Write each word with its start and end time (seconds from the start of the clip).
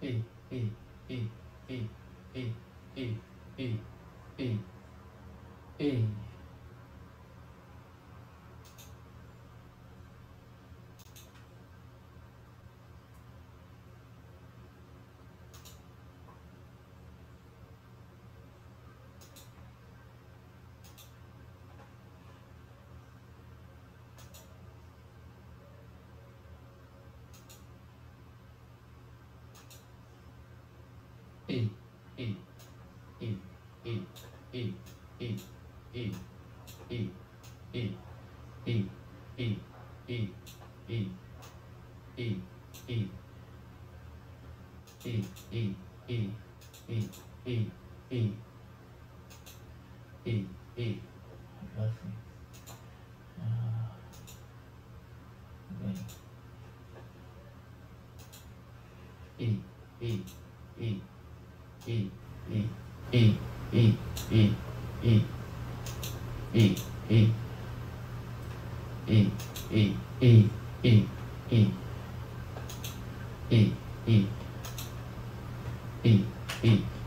E, 0.00 0.22
E, 0.52 0.72
E, 1.08 1.28
E, 1.68 1.88
E, 2.34 2.52
E, 2.96 3.16
E, 3.58 3.80
E, 4.38 4.58
E. 5.80 6.37
E, 69.08 69.26
E, 69.70 69.96
E, 70.20 70.50
E, 70.84 71.04
E, 71.50 71.72
E, 73.50 73.72
E, 74.06 74.26
E, 76.04 76.24
E. 76.62 76.97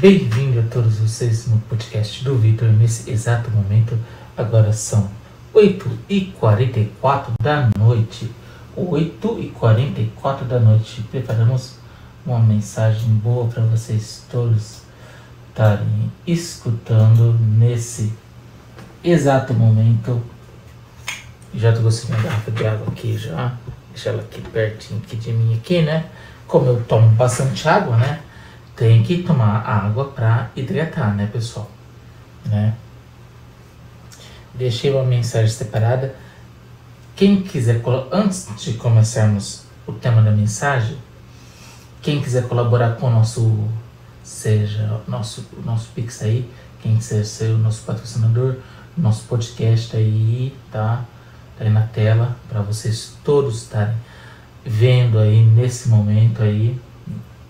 Bem-vindo 0.00 0.60
a 0.60 0.62
todos 0.62 0.98
vocês 0.98 1.46
no 1.46 1.58
podcast 1.58 2.24
do 2.24 2.34
Vitor. 2.34 2.68
Nesse 2.68 3.10
exato 3.10 3.50
momento, 3.50 3.98
agora 4.34 4.72
são 4.72 5.10
8h44 5.54 7.32
da 7.38 7.68
noite. 7.78 8.30
8h44 8.74 10.44
da 10.44 10.58
noite. 10.58 11.02
Preparamos 11.10 11.74
uma 12.24 12.38
mensagem 12.38 13.10
boa 13.10 13.46
para 13.48 13.62
vocês 13.64 14.24
todos 14.32 14.84
estarem 15.50 16.10
escutando 16.26 17.38
nesse 17.58 18.10
exato 19.04 19.52
momento. 19.52 20.18
Já 21.54 21.76
conseguindo 21.76 22.16
uma 22.20 22.22
garrafa 22.22 22.50
de 22.50 22.66
água 22.66 22.86
aqui 22.88 23.18
já. 23.18 23.54
Deixa 23.92 24.08
ela 24.08 24.22
aqui 24.22 24.40
pertinho 24.40 25.02
aqui 25.04 25.16
de 25.16 25.30
mim 25.30 25.54
aqui, 25.54 25.82
né? 25.82 26.06
Como 26.46 26.64
eu 26.68 26.82
tomo 26.84 27.10
bastante 27.10 27.68
água, 27.68 27.98
né? 27.98 28.22
Tem 28.80 29.02
que 29.02 29.22
tomar 29.22 29.58
água 29.58 30.06
para 30.06 30.50
hidratar, 30.56 31.14
né, 31.14 31.28
pessoal? 31.30 31.70
Né? 32.46 32.74
Deixei 34.54 34.90
uma 34.90 35.04
mensagem 35.04 35.50
separada. 35.50 36.14
Quem 37.14 37.42
quiser, 37.42 37.82
antes 38.10 38.48
de 38.56 38.72
começarmos 38.78 39.64
o 39.86 39.92
tema 39.92 40.22
da 40.22 40.30
mensagem, 40.30 40.96
quem 42.00 42.22
quiser 42.22 42.48
colaborar 42.48 42.96
com 42.96 43.08
o 43.08 43.10
nosso, 43.10 43.68
seja 44.24 45.02
nosso, 45.06 45.46
nosso 45.62 45.90
Pix 45.94 46.22
aí, 46.22 46.50
quem 46.80 46.96
quiser 46.96 47.26
ser 47.26 47.50
o 47.50 47.58
nosso 47.58 47.82
patrocinador, 47.82 48.56
nosso 48.96 49.24
podcast 49.24 49.94
aí, 49.94 50.56
tá? 50.72 51.04
Tá 51.58 51.64
aí 51.64 51.70
na 51.70 51.82
tela 51.82 52.34
para 52.48 52.62
vocês 52.62 53.14
todos 53.22 53.60
estarem 53.60 53.94
vendo 54.64 55.18
aí 55.18 55.44
nesse 55.44 55.90
momento 55.90 56.42
aí 56.42 56.80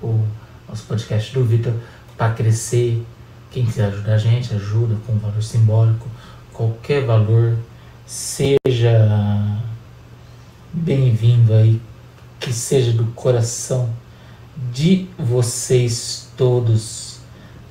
o 0.02 0.26
nosso 0.70 0.84
podcast 0.84 1.34
do 1.34 1.44
Vitor 1.44 1.74
para 2.16 2.32
crescer. 2.32 3.04
Quem 3.50 3.66
quiser 3.66 3.86
ajudar 3.86 4.14
a 4.14 4.18
gente, 4.18 4.54
ajuda 4.54 4.94
com 5.04 5.18
valor 5.18 5.42
simbólico, 5.42 6.06
qualquer 6.52 7.04
valor, 7.04 7.56
seja 8.06 9.58
bem-vindo 10.72 11.52
aí, 11.52 11.82
que 12.38 12.52
seja 12.52 12.92
do 12.92 13.04
coração 13.06 13.90
de 14.72 15.08
vocês 15.18 16.28
todos 16.36 17.18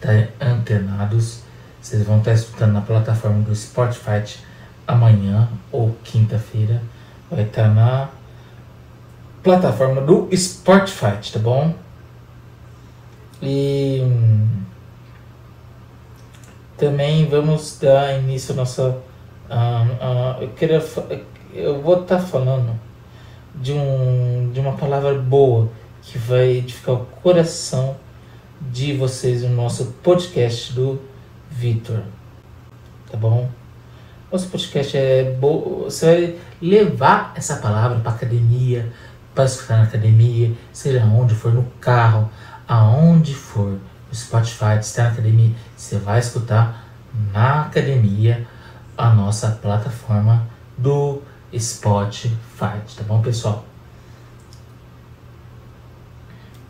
tá, 0.01 0.09
antenados. 0.41 1.39
Vocês 1.81 2.05
vão 2.05 2.17
estar 2.17 2.33
escutando 2.33 2.73
na 2.73 2.81
plataforma 2.81 3.41
do 3.43 3.55
Spotify 3.55 4.37
amanhã 4.85 5.47
ou 5.71 5.95
quinta-feira. 6.03 6.81
Vai 7.31 7.43
estar 7.43 7.69
na 7.69 8.09
plataforma 9.41 10.01
do 10.01 10.27
Spotify, 10.35 11.31
tá 11.31 11.39
bom? 11.39 11.73
E 13.41 14.03
também 16.77 17.25
vamos 17.25 17.77
dar 17.79 18.17
início 18.19 18.53
à 18.53 18.57
nossa. 18.57 18.97
Uh, 19.49 20.39
uh, 20.39 20.43
eu, 20.43 20.49
queria, 20.49 20.83
eu 21.53 21.81
vou 21.81 22.01
estar 22.01 22.17
tá 22.17 22.21
falando 22.21 22.79
de, 23.55 23.73
um, 23.73 24.51
de 24.53 24.59
uma 24.59 24.73
palavra 24.73 25.13
boa 25.15 25.69
que 26.01 26.17
vai 26.17 26.57
edificar 26.57 26.95
o 26.95 27.05
coração 27.05 27.97
de 28.61 28.93
vocês 28.93 29.43
no 29.43 29.49
nosso 29.49 29.85
podcast 30.03 30.73
do 30.73 31.01
Vitor. 31.49 32.01
Tá 33.11 33.17
bom? 33.17 33.49
Nosso 34.31 34.47
podcast 34.49 34.95
é 34.95 35.23
bom. 35.23 35.83
Você 35.85 36.05
vai 36.05 36.35
levar 36.61 37.33
essa 37.35 37.55
palavra 37.57 37.99
para 37.99 38.11
academia, 38.11 38.91
para 39.33 39.45
escutar 39.45 39.77
na 39.77 39.83
academia, 39.83 40.53
seja 40.71 41.03
onde 41.03 41.33
for, 41.33 41.53
no 41.53 41.63
carro, 41.81 42.29
aonde 42.69 43.33
for, 43.33 43.79
no 44.07 44.15
Spotify, 44.15 44.77
está 44.79 45.07
academia, 45.07 45.55
você 45.75 45.97
vai 45.97 46.19
escutar 46.19 46.85
na 47.33 47.63
academia 47.63 48.47
a 48.95 49.09
nossa 49.09 49.49
plataforma 49.49 50.47
do 50.77 51.23
Spotify, 51.57 52.79
tá 52.95 53.03
bom, 53.07 53.21
pessoal? 53.23 53.65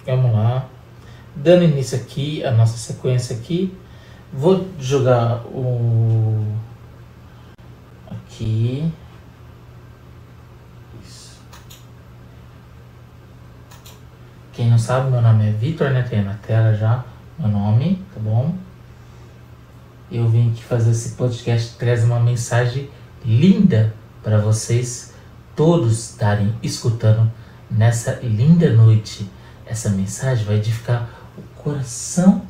Vamos 0.05 0.33
lá. 0.33 0.65
Dando 1.35 1.65
início 1.65 1.97
aqui, 1.97 2.43
a 2.45 2.51
nossa 2.51 2.77
sequência 2.77 3.35
aqui, 3.35 3.77
vou 4.31 4.67
jogar 4.79 5.45
o 5.47 6.55
aqui 8.09 8.91
Quem 14.59 14.69
não 14.69 14.77
sabe, 14.77 15.09
meu 15.09 15.21
nome 15.21 15.47
é 15.47 15.51
Vitor, 15.53 15.89
né? 15.91 16.03
Tem 16.03 16.21
na 16.21 16.33
tela 16.33 16.75
já 16.75 17.05
meu 17.37 17.47
nome, 17.47 18.03
tá 18.13 18.19
bom? 18.19 18.53
Eu 20.11 20.27
vim 20.27 20.51
aqui 20.51 20.61
fazer 20.61 20.91
esse 20.91 21.11
podcast 21.11 21.77
traz 21.77 22.03
uma 22.03 22.19
mensagem 22.19 22.89
linda 23.23 23.93
para 24.21 24.37
vocês 24.37 25.13
todos 25.55 26.09
estarem 26.09 26.53
escutando 26.61 27.31
nessa 27.71 28.19
linda 28.21 28.69
noite. 28.73 29.31
Essa 29.65 29.87
mensagem 29.91 30.43
vai 30.43 30.57
edificar 30.57 31.07
o 31.37 31.41
coração 31.63 32.41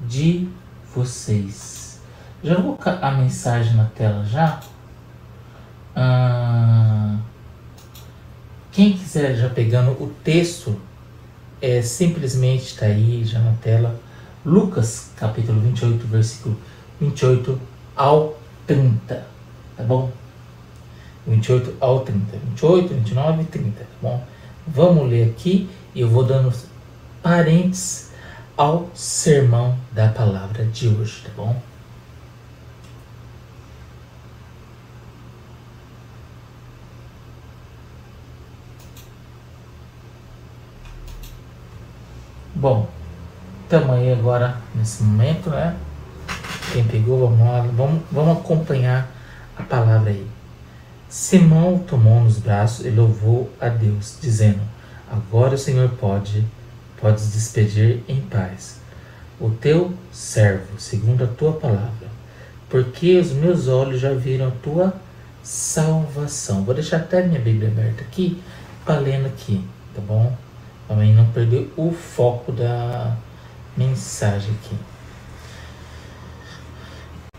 de 0.00 0.48
vocês. 0.92 2.00
Já 2.42 2.54
vou 2.54 2.76
colocar 2.76 2.98
a 3.00 3.12
mensagem 3.12 3.74
na 3.74 3.84
tela 3.84 4.24
já. 4.24 4.58
Ah, 5.94 7.16
quem 8.72 8.94
quiser 8.94 9.36
já 9.36 9.48
pegando 9.48 9.92
o 9.92 10.12
texto 10.24 10.76
é, 11.64 11.80
simplesmente 11.80 12.64
está 12.64 12.84
aí 12.84 13.24
já 13.24 13.38
na 13.38 13.52
tela, 13.52 13.98
Lucas 14.44 15.10
capítulo 15.16 15.58
28, 15.62 16.06
versículo 16.06 16.58
28 17.00 17.58
ao 17.96 18.38
30, 18.66 19.26
tá 19.74 19.82
bom? 19.82 20.12
28 21.26 21.74
ao 21.80 22.00
30, 22.00 22.36
28, 22.50 22.94
29 22.94 23.42
e 23.42 23.44
30, 23.46 23.70
tá 23.80 23.86
bom? 24.02 24.22
Vamos 24.68 25.08
ler 25.08 25.30
aqui 25.30 25.66
e 25.94 26.02
eu 26.02 26.08
vou 26.08 26.22
dando 26.22 26.52
parentes 27.22 28.10
ao 28.58 28.90
sermão 28.92 29.74
da 29.90 30.08
palavra 30.08 30.66
de 30.66 30.88
hoje, 30.88 31.22
tá 31.24 31.30
bom? 31.34 31.56
Bom, 42.64 42.88
estamos 43.62 43.90
aí 43.90 44.10
agora 44.10 44.56
nesse 44.74 45.02
momento, 45.02 45.50
né? 45.50 45.76
Quem 46.72 46.82
pegou, 46.84 47.28
vamos 47.28 47.46
lá, 47.46 47.60
vamos, 47.60 48.02
vamos 48.10 48.38
acompanhar 48.38 49.06
a 49.54 49.62
palavra 49.62 50.08
aí. 50.08 50.26
Simão 51.06 51.76
tomou 51.80 52.20
nos 52.20 52.38
braços 52.38 52.86
e 52.86 52.88
louvou 52.88 53.52
a 53.60 53.68
Deus, 53.68 54.16
dizendo: 54.18 54.62
Agora 55.12 55.56
o 55.56 55.58
Senhor 55.58 55.90
pode, 56.00 56.42
podes 56.98 57.34
despedir 57.34 58.02
em 58.08 58.22
paz 58.22 58.80
o 59.38 59.50
teu 59.50 59.92
servo, 60.10 60.80
segundo 60.80 61.22
a 61.22 61.26
tua 61.26 61.52
palavra, 61.52 62.08
porque 62.70 63.18
os 63.18 63.30
meus 63.32 63.68
olhos 63.68 64.00
já 64.00 64.14
viram 64.14 64.48
a 64.48 64.52
tua 64.62 64.94
salvação. 65.42 66.64
Vou 66.64 66.74
deixar 66.74 66.96
até 66.96 67.26
minha 67.26 67.40
Bíblia 67.42 67.68
aberta 67.68 68.00
aqui, 68.00 68.42
para 68.86 69.00
lendo 69.00 69.26
aqui, 69.26 69.62
tá 69.94 70.00
bom? 70.00 70.34
Também 70.86 71.14
não 71.14 71.26
perder 71.30 71.72
o 71.76 71.92
foco 71.92 72.52
da 72.52 73.16
mensagem 73.76 74.52
aqui. 74.52 74.76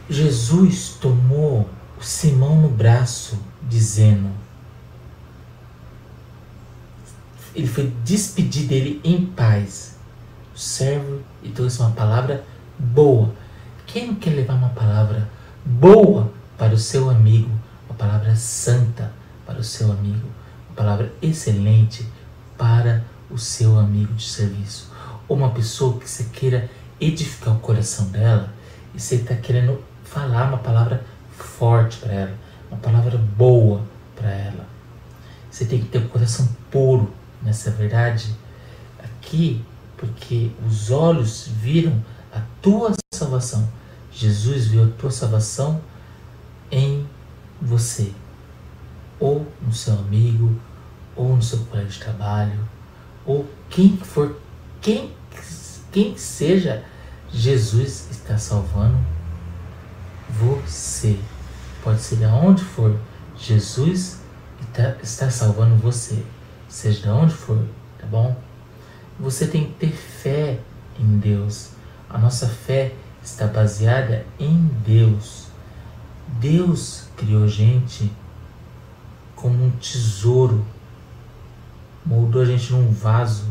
Jesus 0.09 0.97
tomou 0.99 1.67
Simão 2.05 2.55
no 2.55 2.69
braço, 2.69 3.39
dizendo: 3.63 4.29
Ele 7.55 7.67
foi 7.67 7.91
despedir 8.03 8.67
dele 8.67 9.01
em 9.03 9.25
paz. 9.25 9.95
O 10.53 10.57
servo 10.57 11.21
e 11.41 11.49
trouxe 11.49 11.79
uma 11.79 11.91
palavra 11.91 12.45
boa. 12.77 13.33
Quem 13.87 14.07
não 14.07 14.15
quer 14.15 14.31
levar 14.31 14.53
uma 14.53 14.69
palavra 14.69 15.27
boa 15.65 16.31
para 16.57 16.73
o 16.73 16.77
seu 16.77 17.09
amigo? 17.09 17.49
Uma 17.89 17.97
palavra 17.97 18.35
santa 18.35 19.11
para 19.45 19.59
o 19.59 19.63
seu 19.63 19.91
amigo. 19.91 20.27
Uma 20.69 20.75
palavra 20.75 21.11
excelente 21.21 22.07
para 22.57 23.03
o 23.13 23.14
o 23.29 23.37
seu 23.37 23.79
amigo 23.79 24.13
de 24.13 24.27
serviço, 24.27 24.91
ou 25.27 25.37
uma 25.37 25.51
pessoa 25.51 25.99
que 25.99 26.09
você 26.09 26.25
queira 26.25 26.69
edificar 26.99 27.55
o 27.55 27.59
coração 27.59 28.07
dela 28.07 28.53
e 28.93 28.99
você 28.99 29.15
está 29.15 29.35
querendo 29.35 29.83
falar 30.03 30.47
uma 30.47 30.57
palavra 30.57 31.03
forte 31.31 31.97
para 31.97 32.13
ela, 32.13 32.37
uma 32.71 32.79
palavra 32.79 33.17
boa 33.17 33.81
para 34.15 34.29
ela. 34.31 34.65
Você 35.51 35.65
tem 35.65 35.79
que 35.79 35.87
ter 35.87 35.99
o 35.99 36.09
coração 36.09 36.47
puro 36.71 37.13
nessa 37.41 37.71
verdade 37.71 38.33
aqui, 39.03 39.63
porque 39.97 40.51
os 40.67 40.91
olhos 40.91 41.47
viram 41.47 42.03
a 42.33 42.41
tua 42.61 42.93
salvação. 43.13 43.67
Jesus 44.11 44.67
viu 44.67 44.83
a 44.85 44.87
tua 44.97 45.11
salvação 45.11 45.81
em 46.71 47.07
você, 47.61 48.13
ou 49.19 49.45
no 49.61 49.73
seu 49.73 49.93
amigo, 49.93 50.59
ou 51.15 51.35
no 51.35 51.41
seu 51.41 51.59
colega 51.65 51.89
de 51.89 51.99
trabalho, 51.99 52.59
ou 53.25 53.45
quem 53.69 53.97
for, 53.97 54.35
quem, 54.81 55.11
quem 55.91 56.17
seja, 56.17 56.83
Jesus 57.31 58.07
está 58.11 58.37
salvando 58.37 58.97
você. 60.29 61.17
Pode 61.83 62.01
ser 62.01 62.17
de 62.17 62.25
onde 62.25 62.63
for. 62.63 62.97
Jesus 63.37 64.19
está, 64.61 64.95
está 65.01 65.29
salvando 65.29 65.75
você. 65.75 66.23
Seja 66.67 67.01
de 67.01 67.09
onde 67.09 67.33
for, 67.33 67.63
tá 67.99 68.07
bom? 68.07 68.35
Você 69.19 69.47
tem 69.47 69.65
que 69.65 69.73
ter 69.73 69.91
fé 69.91 70.59
em 70.99 71.19
Deus. 71.19 71.69
A 72.09 72.17
nossa 72.17 72.47
fé 72.47 72.93
está 73.23 73.47
baseada 73.47 74.25
em 74.39 74.69
Deus. 74.85 75.47
Deus 76.39 77.07
criou 77.15 77.47
gente 77.47 78.11
como 79.35 79.65
um 79.65 79.71
tesouro, 79.71 80.65
moldou 82.05 82.41
a 82.41 82.45
gente 82.45 82.71
num 82.71 82.91
vaso, 82.91 83.45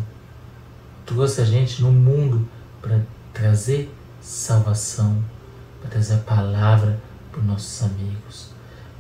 trouxe 1.05 1.41
a 1.41 1.45
gente 1.45 1.83
no 1.83 1.91
mundo 1.91 2.49
para 2.81 3.01
trazer 3.33 3.93
salvação, 4.21 5.23
para 5.81 5.91
trazer 5.91 6.15
a 6.15 6.19
palavra 6.19 7.01
para 7.31 7.41
os 7.41 7.47
nossos 7.47 7.83
amigos, 7.83 8.51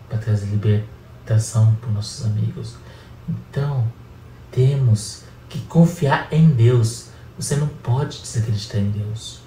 para 0.08 0.18
trazer 0.18 0.46
libertação 0.46 1.74
para 1.76 1.88
os 1.88 1.94
nossos 1.94 2.26
amigos. 2.26 2.74
Então, 3.28 3.86
temos 4.50 5.22
que 5.48 5.60
confiar 5.60 6.28
em 6.32 6.48
Deus. 6.48 7.08
Você 7.38 7.56
não 7.56 7.68
pode 7.68 8.20
desacreditar 8.20 8.80
em 8.80 8.90
Deus. 8.90 9.40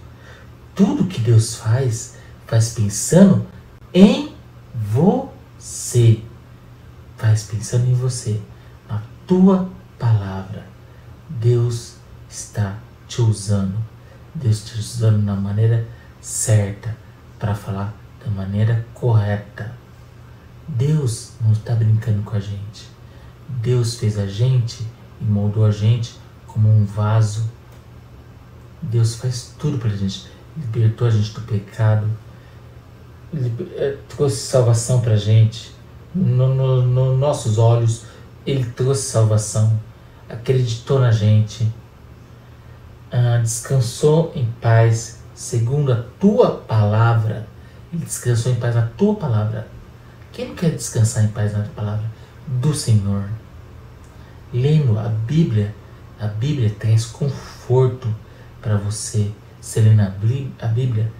Tudo 0.74 1.06
que 1.06 1.20
Deus 1.20 1.56
faz, 1.56 2.16
faz 2.46 2.74
pensando 2.74 3.46
em 3.94 4.34
você. 4.74 6.22
Faz 7.18 7.44
pensando 7.44 7.90
em 7.90 7.94
você, 7.94 8.40
na 8.88 9.02
tua 9.26 9.68
palavra. 10.00 10.66
Deus 11.30 11.96
está 12.30 12.78
te 13.08 13.22
usando. 13.22 13.78
Deus 14.34 14.64
te 14.64 14.80
usando 14.80 15.26
da 15.26 15.36
maneira 15.36 15.86
certa 16.22 16.96
para 17.40 17.56
falar 17.56 17.94
da 18.24 18.30
maneira 18.30 18.86
correta. 18.94 19.72
Deus 20.68 21.32
não 21.42 21.54
está 21.54 21.74
brincando 21.74 22.24
com 22.24 22.36
a 22.36 22.40
gente. 22.40 22.90
Deus 23.48 23.96
fez 23.96 24.20
a 24.20 24.28
gente 24.28 24.86
e 25.22 25.24
moldou 25.24 25.66
a 25.66 25.72
gente 25.72 26.16
como 26.46 26.70
um 26.70 26.86
vaso. 26.86 27.50
Deus 28.82 29.16
faz 29.16 29.56
tudo 29.58 29.78
para 29.78 29.90
a 29.90 29.96
gente. 29.96 30.28
Libertou 30.58 31.08
a 31.08 31.12
gente 31.12 31.34
do 31.34 31.42
pecado, 31.42 32.10
eh, 33.34 33.98
trouxe 34.10 34.38
salvação 34.38 35.02
para 35.02 35.14
a 35.14 35.18
gente. 35.18 35.72
Nos 36.14 36.56
no, 36.56 36.82
no 36.82 37.18
nossos 37.18 37.58
olhos, 37.58 38.04
Ele 38.46 38.66
trouxe 38.66 39.04
salvação. 39.04 39.80
Acreditou 40.30 41.00
na 41.00 41.12
gente. 41.12 41.72
Ah, 43.12 43.40
descansou 43.42 44.32
em 44.36 44.46
paz, 44.62 45.20
segundo 45.34 45.92
a 45.92 46.04
tua 46.20 46.58
palavra. 46.58 47.48
Ele 47.94 48.04
descansou 48.04 48.52
em 48.52 48.56
paz 48.56 48.76
na 48.76 48.88
tua 48.98 49.16
palavra. 49.16 49.68
Quem 50.32 50.50
não 50.50 50.56
quer 50.56 50.72
descansar 50.72 51.24
em 51.24 51.30
paz 51.30 51.54
na 51.54 51.64
tua 51.64 51.74
palavra? 51.74 52.06
Do 52.48 52.74
Senhor 52.74 53.28
lendo 54.54 54.98
a 54.98 55.10
Bíblia, 55.10 55.74
a 56.20 56.28
Bíblia 56.28 56.74
traz 56.78 57.06
conforto 57.06 58.14
para 58.62 58.78
você. 58.78 59.32
Se 59.62 59.80
lendo 59.82 60.02
a 60.02 60.68
Bíblia, 60.68 61.12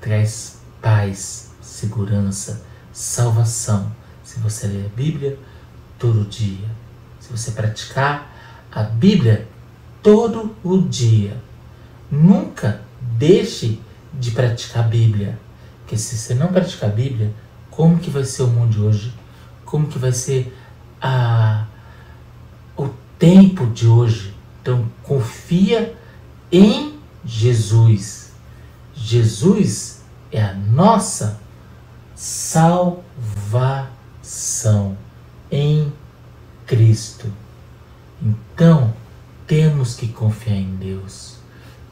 traz 0.00 0.60
paz, 0.80 1.52
segurança, 1.60 2.62
salvação. 2.92 3.92
Se 4.24 4.40
você 4.40 4.66
ler 4.66 4.86
a 4.86 4.96
Bíblia 4.96 5.38
todo 5.98 6.28
dia, 6.28 6.68
se 7.20 7.30
você 7.30 7.52
praticar 7.52 8.31
a 8.72 8.82
Bíblia 8.82 9.46
todo 10.02 10.56
o 10.64 10.78
dia, 10.78 11.36
nunca 12.10 12.80
deixe 13.00 13.80
de 14.12 14.30
praticar 14.30 14.84
a 14.84 14.88
Bíblia. 14.88 15.38
Porque 15.80 15.96
se 15.96 16.16
você 16.16 16.34
não 16.34 16.48
praticar 16.48 16.90
a 16.90 16.92
Bíblia, 16.92 17.32
como 17.70 17.98
que 17.98 18.10
vai 18.10 18.24
ser 18.24 18.42
o 18.42 18.48
mundo 18.48 18.70
de 18.70 18.80
hoje? 18.80 19.14
Como 19.64 19.86
que 19.86 19.98
vai 19.98 20.12
ser 20.12 20.56
a 21.00 21.66
tempo 23.22 23.66
de 23.66 23.86
hoje. 23.86 24.34
Então 24.60 24.84
confia 25.04 25.96
em 26.50 26.98
Jesus. 27.24 28.32
Jesus 28.92 30.02
é 30.32 30.42
a 30.42 30.52
nossa 30.54 31.40
salvação 32.16 33.06
em 35.52 35.92
Cristo. 36.66 37.32
Então 38.62 38.94
temos 39.44 39.96
que 39.96 40.06
confiar 40.06 40.54
em 40.54 40.76
Deus. 40.76 41.34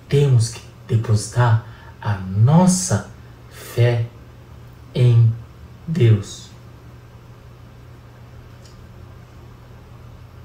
Temos 0.09 0.51
que 0.51 0.61
depositar 0.87 1.67
a 2.01 2.15
nossa 2.15 3.11
fé 3.51 4.07
em 4.95 5.33
Deus. 5.85 6.49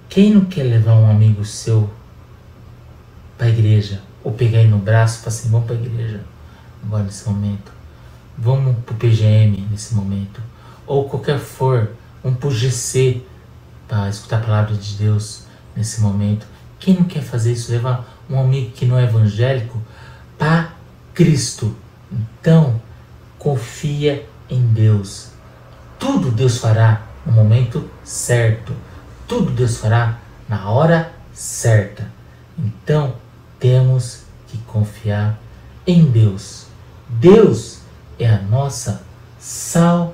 Quem 0.09 0.33
não 0.33 0.45
quer 0.45 0.63
levar 0.63 0.95
um 0.95 1.07
amigo 1.07 1.45
seu 1.45 1.87
para 3.37 3.45
a 3.45 3.49
igreja? 3.51 4.01
Ou 4.23 4.31
pegar 4.31 4.61
ele 4.61 4.69
no 4.69 4.79
braço 4.79 5.19
e 5.19 5.23
falar 5.25 5.27
assim, 5.27 5.49
vamos 5.51 5.67
para 5.67 5.75
a 5.75 5.79
igreja 5.79 6.23
agora 6.83 7.03
nesse 7.03 7.29
momento. 7.29 7.71
Vamos 8.35 8.77
para 8.83 8.95
o 8.95 8.97
PGM 8.97 9.67
nesse 9.69 9.93
momento. 9.93 10.41
Ou 10.87 11.07
qualquer 11.07 11.37
for, 11.37 11.91
vamos 12.23 12.39
para 12.39 12.49
o 12.49 12.51
GC 12.51 13.21
para 13.87 14.09
escutar 14.09 14.37
a 14.37 14.41
palavra 14.41 14.75
de 14.75 14.95
Deus 14.95 15.44
nesse 15.75 16.01
momento. 16.01 16.45
Quem 16.79 16.95
não 16.95 17.03
quer 17.05 17.21
fazer 17.21 17.53
isso? 17.53 17.71
Levar 17.71 18.05
um 18.29 18.39
amigo 18.39 18.71
que 18.71 18.85
não 18.85 18.97
é 18.97 19.03
evangélico 19.03 19.81
para 20.37 20.73
Cristo. 21.13 21.75
Então, 22.11 22.81
confia 23.37 24.27
em 24.49 24.61
Deus. 24.61 25.29
Tudo 25.99 26.31
Deus 26.31 26.57
fará 26.57 27.03
no 27.25 27.31
momento 27.31 27.89
certo. 28.03 28.73
Tudo 29.27 29.51
Deus 29.51 29.77
fará 29.77 30.19
na 30.47 30.69
hora 30.69 31.11
certa. 31.33 32.07
Então 32.57 33.15
temos 33.59 34.23
que 34.47 34.57
confiar 34.59 35.39
em 35.85 36.05
Deus. 36.05 36.67
Deus 37.07 37.79
é 38.17 38.27
a 38.29 38.41
nossa 38.41 39.03
salvação. 39.39 40.11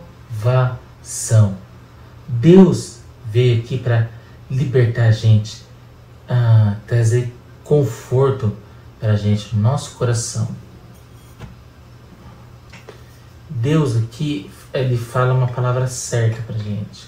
Deus 2.28 3.00
veio 3.26 3.62
aqui 3.62 3.78
para 3.78 4.10
libertar 4.52 5.06
a 5.06 5.12
gente, 5.12 5.64
trazer 6.86 7.34
conforto 7.64 8.56
para 9.00 9.14
a 9.14 9.16
gente 9.16 9.56
no 9.56 9.62
nosso 9.62 9.96
coração. 9.96 10.48
Deus 13.50 13.96
aqui 13.96 14.52
ele 14.74 14.98
fala 14.98 15.34
uma 15.34 15.48
palavra 15.48 15.88
certa 15.88 16.42
para 16.42 16.58
gente. 16.58 17.08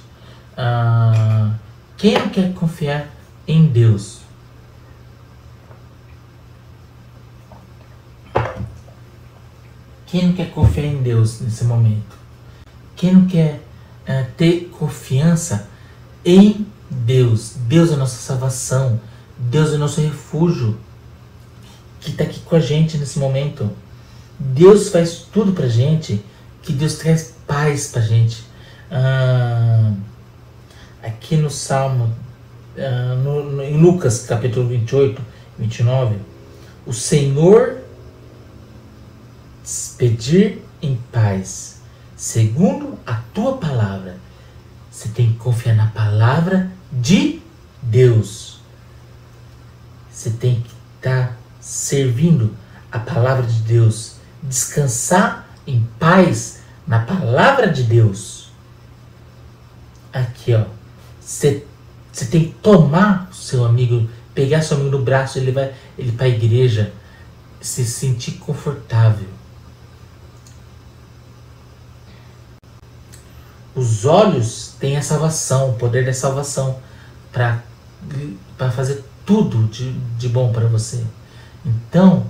Ah, 0.57 1.53
quem 1.97 2.13
não 2.17 2.29
quer 2.29 2.53
confiar 2.53 3.07
em 3.47 3.67
Deus? 3.67 4.21
Quem 10.05 10.27
não 10.27 10.33
quer 10.33 10.51
confiar 10.51 10.85
em 10.85 11.01
Deus 11.01 11.39
nesse 11.39 11.63
momento? 11.63 12.15
Quem 12.95 13.13
não 13.13 13.25
quer 13.25 13.61
uh, 14.07 14.31
ter 14.37 14.69
confiança 14.77 15.67
em 16.23 16.67
Deus? 16.93 17.53
Deus 17.67 17.91
é 17.91 17.93
a 17.93 17.97
nossa 17.97 18.17
salvação. 18.17 18.99
Deus 19.37 19.71
é 19.71 19.75
o 19.75 19.79
nosso 19.79 20.01
refúgio. 20.01 20.77
Que 21.99 22.11
está 22.11 22.23
aqui 22.23 22.39
com 22.41 22.55
a 22.55 22.59
gente 22.59 22.97
nesse 22.97 23.19
momento. 23.19 23.69
Deus 24.39 24.89
faz 24.89 25.25
tudo 25.31 25.53
pra 25.53 25.67
gente. 25.67 26.23
Que 26.61 26.73
Deus 26.73 26.95
traz 26.95 27.33
paz 27.47 27.87
pra 27.87 28.01
gente. 28.01 28.43
Ah, 28.91 29.91
aqui 31.03 31.35
no 31.35 31.49
Salmo, 31.49 32.13
uh, 32.77 33.15
no, 33.23 33.51
no, 33.51 33.63
em 33.63 33.77
Lucas 33.77 34.25
capítulo 34.25 34.67
28, 34.67 35.21
29, 35.59 36.15
o 36.85 36.93
Senhor 36.93 37.77
pedir 39.97 40.63
em 40.81 40.95
paz, 41.11 41.81
segundo 42.15 42.97
a 43.05 43.15
tua 43.33 43.57
palavra. 43.57 44.17
Você 44.89 45.09
tem 45.09 45.31
que 45.31 45.37
confiar 45.37 45.75
na 45.75 45.87
palavra 45.87 46.71
de 46.93 47.41
Deus. 47.81 48.59
Você 50.11 50.29
tem 50.29 50.61
que 50.61 50.73
estar 50.97 51.29
tá 51.29 51.35
servindo 51.59 52.55
a 52.91 52.99
palavra 52.99 53.45
de 53.45 53.61
Deus, 53.61 54.15
descansar 54.43 55.47
em 55.65 55.87
paz 55.99 56.59
na 56.85 56.99
palavra 56.99 57.67
de 57.67 57.83
Deus. 57.83 58.51
Aqui, 60.11 60.53
ó. 60.53 60.65
Você 61.19 61.65
tem 62.29 62.45
que 62.45 62.53
tomar 62.61 63.29
o 63.31 63.35
seu 63.35 63.65
amigo, 63.65 64.07
pegar 64.35 64.61
seu 64.61 64.77
amigo 64.77 64.97
no 64.97 65.03
braço, 65.03 65.39
ele 65.39 65.51
vai 65.51 65.73
ele 65.97 66.11
para 66.11 66.27
a 66.27 66.29
igreja, 66.29 66.93
se 67.59 67.83
sentir 67.85 68.33
confortável. 68.33 69.27
Os 73.73 74.05
olhos 74.05 74.72
têm 74.83 74.97
a 74.97 75.01
salvação, 75.01 75.69
o 75.69 75.73
poder 75.75 76.05
da 76.05 76.13
salvação 76.13 76.77
para 77.31 77.63
fazer 78.75 79.01
tudo 79.25 79.65
de, 79.69 79.93
de 80.17 80.27
bom 80.27 80.51
para 80.51 80.67
você. 80.67 81.01
Então, 81.65 82.25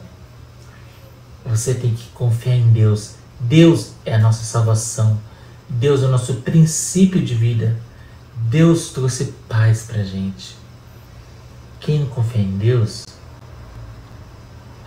Você 1.44 1.74
tem 1.74 1.96
que 1.96 2.10
confiar 2.10 2.56
em 2.56 2.72
Deus. 2.72 3.16
Deus 3.40 3.94
é 4.06 4.14
a 4.14 4.20
nossa 4.20 4.44
salvação. 4.44 5.20
Deus 5.68 6.04
é 6.04 6.06
o 6.06 6.10
nosso 6.10 6.36
princípio 6.36 7.26
de 7.26 7.34
vida. 7.34 7.76
Deus 8.36 8.92
trouxe 8.92 9.34
paz 9.50 9.88
pra 9.88 10.04
gente. 10.04 10.56
Quem 11.80 12.02
não 12.02 12.08
confia 12.08 12.44
em 12.44 12.56
Deus, 12.56 13.04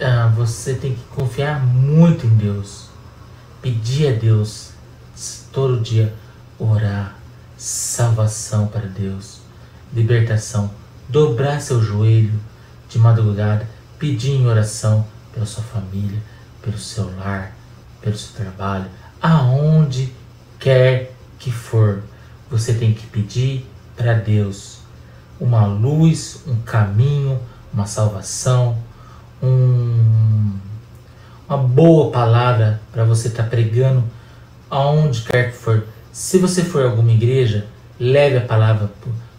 ah, 0.01 0.33
você 0.37 0.75
tem 0.75 0.95
que 0.95 1.03
confiar 1.17 1.67
muito 1.67 2.27
em 2.27 2.37
Deus. 2.37 2.87
Pedir 3.61 4.15
a 4.15 4.19
Deus 4.19 4.71
todo 5.53 5.81
dia, 5.81 6.15
orar, 6.59 7.16
salvação 7.57 8.67
para 8.67 8.87
Deus, 8.87 9.41
libertação, 9.93 10.71
dobrar 11.09 11.61
seu 11.61 11.83
joelho 11.83 12.39
de 12.89 12.99
madrugada, 12.99 13.67
pedir 13.99 14.33
em 14.33 14.47
oração 14.47 15.07
pela 15.33 15.47
sua 15.47 15.63
família, 15.63 16.21
pelo 16.63 16.79
seu 16.79 17.11
lar, 17.17 17.53
pelo 18.01 18.17
seu 18.17 18.35
trabalho, 18.35 18.87
aonde 19.21 20.13
quer 20.59 21.15
que 21.39 21.51
for, 21.51 22.03
você 22.51 22.75
tem 22.75 22.93
que 22.93 23.07
pedir 23.07 23.67
para 23.97 24.15
Deus 24.15 24.79
uma 25.41 25.67
luz, 25.67 26.43
um 26.47 26.57
caminho, 26.63 27.41
uma 27.73 27.87
salvação, 27.87 28.79
um, 29.43 30.59
uma 31.49 31.59
boa 31.59 32.11
palavra 32.11 32.81
para 32.93 33.05
você 33.05 33.29
estar 33.29 33.45
tá 33.45 33.49
pregando 33.49 34.03
aonde 34.71 35.23
quer 35.23 35.53
que 35.53 35.57
for. 35.57 35.87
Se 36.17 36.39
você 36.39 36.65
for 36.65 36.83
a 36.83 36.89
alguma 36.89 37.13
igreja, 37.13 37.67
leve 38.01 38.39
a 38.39 38.41
palavra 38.41 38.91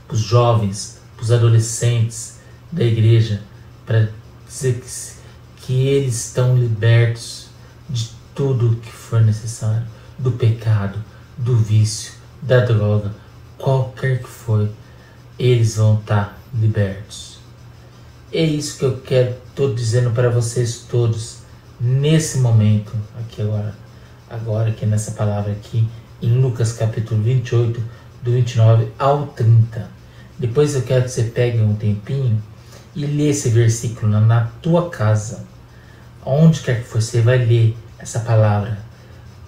para 0.07 0.13
os 0.13 0.19
jovens, 0.19 0.99
para 1.15 1.23
os 1.23 1.31
adolescentes 1.31 2.37
da 2.71 2.83
igreja, 2.83 3.41
para 3.83 4.09
dizer 4.47 4.79
que, 4.79 5.65
que 5.65 5.87
eles 5.87 6.27
estão 6.27 6.55
libertos 6.55 7.47
de 7.89 8.11
tudo 8.35 8.75
que 8.75 8.91
for 8.91 9.21
necessário, 9.21 9.87
do 10.19 10.33
pecado, 10.33 11.03
do 11.35 11.57
vício, 11.57 12.13
da 12.43 12.59
droga, 12.59 13.11
qualquer 13.57 14.21
que 14.21 14.29
for, 14.29 14.69
eles 15.39 15.77
vão 15.77 15.95
estar 15.95 16.39
libertos. 16.53 17.39
É 18.31 18.43
isso 18.43 18.77
que 18.77 18.85
eu 18.85 19.01
quero, 19.01 19.35
estou 19.49 19.73
dizendo 19.73 20.11
para 20.11 20.29
vocês 20.29 20.85
todos 20.87 21.39
nesse 21.81 22.37
momento, 22.37 22.95
aqui 23.19 23.41
agora, 23.41 23.75
agora 24.29 24.69
aqui 24.69 24.85
nessa 24.85 25.13
palavra 25.13 25.51
aqui, 25.53 25.89
em 26.21 26.39
Lucas 26.39 26.73
capítulo 26.73 27.21
28, 27.21 27.81
do 28.23 28.31
29 28.31 28.87
ao 28.97 29.27
30. 29.27 29.89
Depois 30.37 30.75
eu 30.75 30.81
quero 30.81 31.03
que 31.03 31.11
você 31.11 31.23
pegue 31.23 31.59
um 31.59 31.75
tempinho 31.75 32.41
e 32.95 33.05
lê 33.05 33.29
esse 33.29 33.49
versículo 33.49 34.11
na, 34.11 34.19
na 34.19 34.41
tua 34.61 34.89
casa. 34.89 35.45
Onde 36.25 36.61
quer 36.61 36.83
que 36.83 36.93
você 36.93 37.21
vai 37.21 37.37
ler 37.37 37.77
essa 37.99 38.19
palavra. 38.19 38.79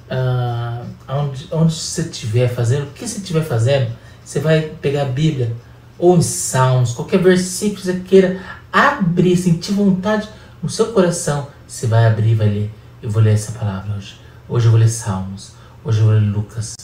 Ah, 0.10 0.84
onde, 1.08 1.48
onde 1.52 1.74
você 1.74 2.02
estiver 2.02 2.48
fazendo, 2.48 2.84
o 2.84 2.92
que 2.92 3.08
você 3.08 3.20
estiver 3.20 3.44
fazendo, 3.44 3.92
você 4.24 4.40
vai 4.40 4.62
pegar 4.62 5.04
a 5.04 5.06
Bíblia 5.06 5.56
ou 5.98 6.18
em 6.18 6.22
Salmos, 6.22 6.94
qualquer 6.94 7.22
versículo 7.22 7.82
que 7.82 7.86
você 7.86 8.00
queira 8.00 8.42
abrir, 8.72 9.36
sentir 9.36 9.74
vontade 9.74 10.30
no 10.64 10.70
seu 10.70 10.94
coração, 10.94 11.48
você 11.68 11.88
vai 11.88 12.06
abrir 12.06 12.32
e 12.32 12.36
vai 12.36 12.48
ler. 12.48 12.72
Eu 13.02 13.10
vou 13.10 13.22
ler 13.22 13.34
essa 13.34 13.52
palavra 13.52 13.96
hoje. 13.96 14.20
Hoje 14.48 14.66
eu 14.66 14.72
vou 14.72 14.80
ler 14.80 14.90
Salmos. 14.90 15.59
Hoje 15.82 16.00
eu 16.00 16.06
vou 16.06 16.14
ler 16.14 16.20
Lucas. 16.20 16.76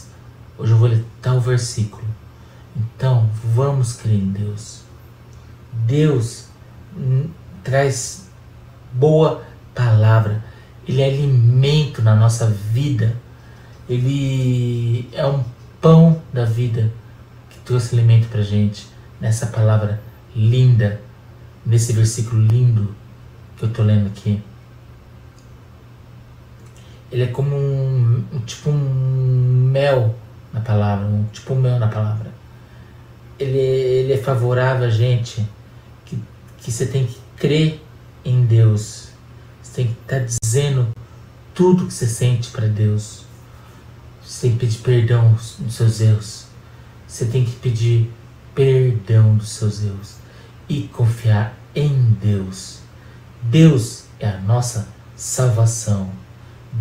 Hoje 0.57 0.71
eu 0.71 0.77
vou 0.77 0.87
ler 0.87 1.03
tal 1.21 1.41
versículo. 1.41 2.07
Então, 2.77 3.29
vamos 3.43 3.93
crer 3.93 4.15
em 4.15 4.31
Deus. 4.31 4.83
Deus 5.85 6.47
traz 7.61 8.29
boa 8.93 9.43
palavra. 9.73 10.41
Ele 10.87 11.01
é 11.01 11.07
alimento 11.07 12.01
na 12.01 12.15
nossa 12.15 12.47
vida. 12.47 13.13
Ele 13.89 15.09
é 15.11 15.25
um 15.25 15.43
pão 15.81 16.21
da 16.31 16.45
vida 16.45 16.89
que 17.49 17.59
trouxe 17.59 17.95
alimento 17.95 18.29
para 18.29 18.41
gente 18.41 18.87
nessa 19.19 19.47
palavra 19.47 20.01
linda, 20.33 21.01
nesse 21.65 21.91
versículo 21.91 22.41
lindo 22.41 22.95
que 23.57 23.65
eu 23.65 23.69
estou 23.69 23.83
lendo 23.83 24.07
aqui. 24.07 24.41
Ele 27.15 27.23
é 27.23 27.27
como 27.27 27.55
um, 27.55 28.41
tipo 28.45 28.69
um 28.69 29.69
mel 29.71 30.13
na 30.51 30.59
palavra, 30.59 31.07
um 31.07 31.23
tipo 31.31 31.53
um 31.53 31.61
mel 31.61 31.79
na 31.79 31.87
palavra. 31.87 32.29
Ele, 33.39 33.57
ele 33.57 34.11
é 34.11 34.17
favorável 34.17 34.85
a 34.85 34.89
gente 34.89 35.47
que, 36.03 36.21
que 36.57 36.69
você 36.69 36.85
tem 36.85 37.05
que 37.05 37.17
crer 37.37 37.81
em 38.25 38.43
Deus. 38.43 39.11
Você 39.63 39.75
tem 39.75 39.87
que 39.87 39.93
estar 39.93 40.19
tá 40.19 40.25
dizendo 40.43 40.89
tudo 41.53 41.87
que 41.87 41.93
você 41.93 42.05
sente 42.05 42.51
para 42.51 42.67
Deus. 42.67 43.23
Você 44.21 44.41
tem 44.41 44.51
que 44.57 44.59
pedir 44.59 44.81
perdão 44.81 45.37
dos 45.57 45.73
seus 45.73 46.01
erros. 46.01 46.47
Você 47.07 47.25
tem 47.27 47.45
que 47.45 47.55
pedir 47.55 48.11
perdão 48.53 49.37
dos 49.37 49.51
seus 49.51 49.81
erros 49.81 50.17
e 50.67 50.89
confiar 50.89 51.57
em 51.73 52.11
Deus. 52.21 52.79
Deus 53.41 54.03
é 54.19 54.27
a 54.27 54.37
nossa 54.41 54.89
salvação. 55.15 56.24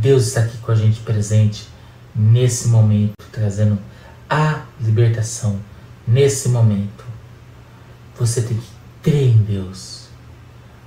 Deus 0.00 0.26
está 0.26 0.40
aqui 0.40 0.59
com 0.59 0.72
a 0.72 0.74
gente 0.74 1.00
presente 1.00 1.68
nesse 2.14 2.68
momento, 2.68 3.14
trazendo 3.33 3.78
a 4.28 4.62
libertação 4.80 5.59
nesse 6.07 6.48
momento. 6.48 7.04
Você 8.18 8.42
tem 8.42 8.57
que 8.57 8.68
crer 9.02 9.28
em 9.28 9.38
Deus. 9.38 10.09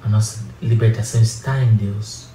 A 0.03 0.09
nossa 0.09 0.45
libertação 0.61 1.21
está 1.21 1.61
em 1.61 1.75
Deus. 1.75 2.27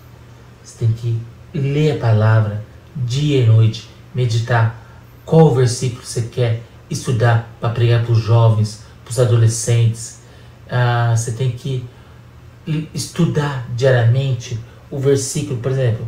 Você 0.63 0.79
tem 0.79 0.93
que 0.93 1.21
ler 1.55 1.97
a 1.97 2.01
palavra 2.01 2.65
dia 2.95 3.43
e 3.43 3.47
noite, 3.47 3.89
meditar 4.15 4.77
qual 5.25 5.55
versículo 5.55 6.05
você 6.05 6.23
quer 6.23 6.63
estudar 6.91 7.51
para 7.61 7.71
pregar 7.71 8.05
para 8.05 8.13
os 8.13 8.19
jovens, 8.19 8.83
para 9.05 9.11
os 9.11 9.19
adolescentes. 9.19 10.21
Ah, 10.69 11.15
você 11.17 11.33
tem 11.33 11.53
que 11.53 11.85
estudar 12.95 13.67
diariamente 13.75 14.59
o 14.91 14.99
versículo, 14.99 15.59
por 15.59 15.73
exemplo, 15.73 16.07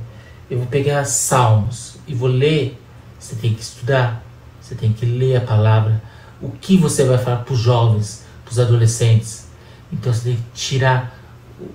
eu 0.55 0.61
vou 0.61 0.69
pegar 0.69 1.05
Salmos 1.05 1.97
e 2.07 2.15
vou 2.15 2.29
ler. 2.29 2.81
Você 3.19 3.35
tem 3.35 3.53
que 3.53 3.61
estudar, 3.61 4.25
você 4.61 4.77
tem 4.77 4.93
que 4.93 5.05
ler 5.05 5.37
a 5.37 5.41
palavra. 5.41 6.01
O 6.41 6.51
que 6.51 6.77
você 6.77 7.05
vai 7.05 7.19
falar 7.19 7.39
para 7.39 7.53
os 7.53 7.59
jovens, 7.59 8.25
para 8.45 8.53
os 8.53 8.61
adolescentes? 8.61 9.49
Então 9.93 10.13
você 10.13 10.31
tem 10.31 10.37
que 10.37 10.43
tirar, 10.55 11.19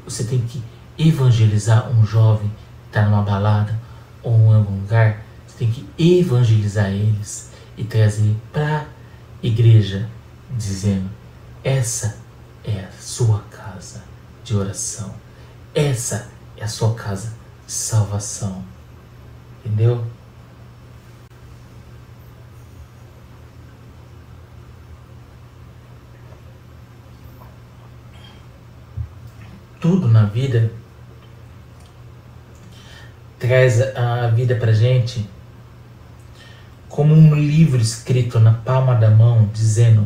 você 0.05 0.23
tem 0.23 0.39
que 0.39 0.63
evangelizar 0.97 1.89
um 1.91 2.05
jovem 2.05 2.47
que 2.47 2.87
está 2.87 3.03
numa 3.03 3.21
balada 3.21 3.77
ou 4.23 4.33
em 4.33 4.55
algum 4.55 4.79
lugar. 4.79 5.25
Você 5.45 5.57
tem 5.57 5.71
que 5.71 5.85
evangelizar 5.97 6.89
eles 6.89 7.51
e 7.77 7.83
trazer 7.83 8.33
para 8.53 8.85
igreja, 9.43 10.07
dizendo: 10.55 11.09
essa 11.63 12.17
é 12.63 12.79
a 12.79 12.91
sua 12.97 13.39
casa 13.51 14.03
de 14.41 14.55
oração, 14.55 15.13
essa 15.75 16.29
é 16.55 16.63
a 16.63 16.67
sua 16.67 16.93
casa 16.93 17.38
salvação. 17.69 18.63
Entendeu? 19.63 20.03
Tudo 29.79 30.07
na 30.07 30.25
vida 30.25 30.71
traz 33.37 33.79
a 33.95 34.27
vida 34.27 34.55
pra 34.55 34.73
gente 34.73 35.29
como 36.89 37.13
um 37.15 37.33
livro 37.33 37.79
escrito 37.79 38.39
na 38.39 38.51
palma 38.53 38.95
da 38.95 39.09
mão, 39.09 39.49
dizendo 39.53 40.05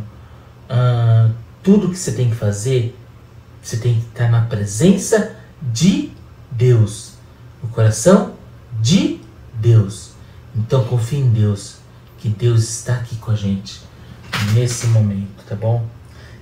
ah, 0.69 1.29
tudo 1.63 1.89
que 1.89 1.97
você 1.97 2.11
tem 2.11 2.29
que 2.29 2.35
fazer, 2.35 2.95
você 3.61 3.77
tem 3.77 3.95
que 3.95 4.05
estar 4.07 4.29
na 4.29 4.41
presença 4.41 5.35
de 5.59 6.11
Deus, 6.51 7.12
coração 7.73 8.33
de 8.79 9.19
Deus. 9.55 10.11
Então 10.55 10.85
confie 10.85 11.17
em 11.17 11.29
Deus, 11.29 11.77
que 12.19 12.29
Deus 12.29 12.63
está 12.63 12.95
aqui 12.95 13.15
com 13.17 13.31
a 13.31 13.35
gente 13.35 13.81
nesse 14.53 14.87
momento, 14.87 15.43
tá 15.47 15.55
bom? 15.55 15.85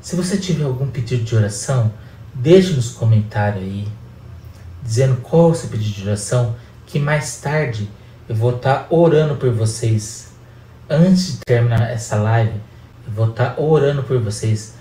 Se 0.02 0.16
você 0.16 0.38
tiver 0.38 0.66
algum 0.66 0.88
pedido 0.88 1.24
de 1.24 1.36
oração, 1.36 1.92
deixe 2.34 2.74
nos 2.74 2.92
comentários 2.92 3.64
aí, 3.64 3.88
dizendo 4.84 5.22
qual 5.22 5.50
é 5.50 5.52
o 5.52 5.56
seu 5.56 5.70
pedido 5.70 5.96
de 5.96 6.08
oração, 6.08 6.56
que 6.86 7.00
mais 7.00 7.40
tarde 7.40 7.90
eu 8.28 8.36
vou 8.36 8.56
estar 8.56 8.88
orando 8.90 9.36
por 9.36 9.52
vocês 9.52 10.32
antes 10.92 11.34
de 11.34 11.38
terminar 11.46 11.90
essa 11.90 12.18
live, 12.18 12.60
eu 13.08 13.14
vou 13.14 13.30
estar 13.30 13.52
tá 13.52 13.62
orando 13.62 14.04
por 14.04 14.20
vocês. 14.20 14.76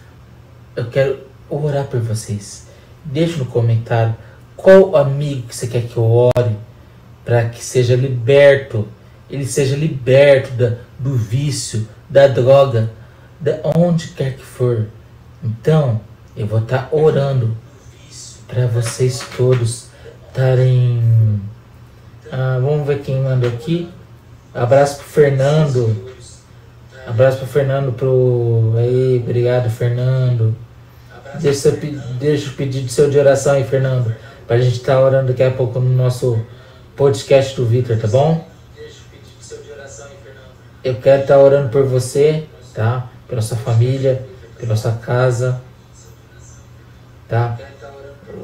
Eu 0.75 0.87
quero 0.91 1.21
orar 1.49 1.87
por 1.87 2.01
vocês. 2.01 2.67
Deixe 3.05 3.37
no 3.37 3.47
comentário 3.47 4.17
qual 4.63 4.97
amigo 4.97 5.49
que 5.49 5.57
você 5.57 5.67
quer 5.67 5.83
que 5.83 5.97
eu 5.97 6.05
ore 6.05 6.57
para 7.25 7.49
que 7.49 7.63
seja 7.63 7.95
liberto, 7.95 8.89
ele 9.29 9.47
seja 9.47 9.77
liberto 9.77 10.53
da, 10.53 10.75
do 10.99 11.15
vício, 11.15 11.89
da 12.09 12.27
droga, 12.27 12.91
de 13.39 13.55
onde 13.77 14.09
quer 14.09 14.35
que 14.35 14.45
for. 14.45 14.87
Então, 15.43 16.01
eu 16.37 16.47
vou 16.47 16.61
estar 16.61 16.89
tá 16.89 16.97
orando 16.97 17.57
para 18.47 18.67
vocês 18.67 19.25
todos 19.37 19.87
estarem 20.29 21.41
Ah, 22.33 22.59
vamos 22.61 22.87
ver 22.87 23.01
quem 23.01 23.21
mandou 23.21 23.51
aqui. 23.51 23.89
Abraço 24.55 24.99
pro 24.99 25.07
Fernando. 25.07 26.11
Abraço 27.07 27.39
pro 27.39 27.47
Fernando 27.47 27.93
pro. 27.93 28.75
Aí, 28.77 29.21
obrigado, 29.23 29.71
Fernando. 29.71 30.57
Deixa, 31.41 31.71
deixa 32.19 32.51
o 32.51 32.55
pedido 32.55 32.89
seu 32.89 33.09
de 33.09 33.19
oração 33.19 33.55
aí, 33.55 33.65
Fernando. 33.65 34.15
Pra 34.51 34.59
gente 34.59 34.79
estar 34.79 34.95
tá 34.95 35.01
orando 35.01 35.29
daqui 35.29 35.45
a 35.45 35.51
pouco 35.53 35.79
no 35.79 35.95
nosso 35.95 36.45
podcast 36.97 37.55
do 37.55 37.65
Victor, 37.65 37.97
tá 38.01 38.09
bom? 38.09 38.45
Eu 40.83 40.97
quero 40.97 41.23
estar 41.23 41.35
tá 41.35 41.41
orando 41.41 41.69
por 41.69 41.85
você, 41.85 42.49
tá? 42.75 43.09
Pela 43.29 43.43
sua 43.43 43.57
família, 43.57 44.27
pela 44.59 44.75
sua 44.75 44.91
casa, 44.91 45.63
tá? 47.29 47.57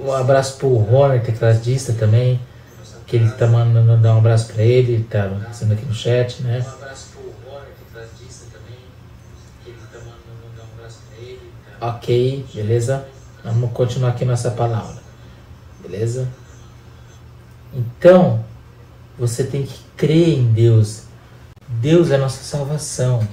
Um 0.00 0.12
abraço 0.12 0.58
pro 0.58 0.76
Ronald, 0.76 1.24
tecladista 1.24 1.92
também, 1.92 2.40
que 3.04 3.16
ele 3.16 3.28
tá 3.32 3.48
mandando 3.48 3.96
dar 3.96 4.14
um 4.14 4.18
abraço 4.18 4.52
pra 4.52 4.62
ele, 4.62 5.02
tá 5.10 5.28
sendo 5.50 5.72
aqui 5.72 5.84
no 5.86 5.92
chat, 5.92 6.40
né? 6.40 6.64
Ok, 11.80 12.46
beleza? 12.54 13.04
Vamos 13.42 13.72
continuar 13.72 14.10
aqui 14.10 14.24
nossa 14.24 14.52
palavra. 14.52 15.05
Beleza? 15.86 16.28
Então, 17.72 18.44
você 19.16 19.44
tem 19.44 19.64
que 19.64 19.78
crer 19.96 20.38
em 20.38 20.52
Deus. 20.52 21.04
Deus 21.68 22.10
é 22.10 22.18
nossa 22.18 22.42
salvação. 22.42 23.26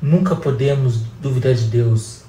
Nunca 0.00 0.36
podemos 0.36 1.00
duvidar 1.20 1.54
de 1.54 1.64
Deus. 1.64 2.22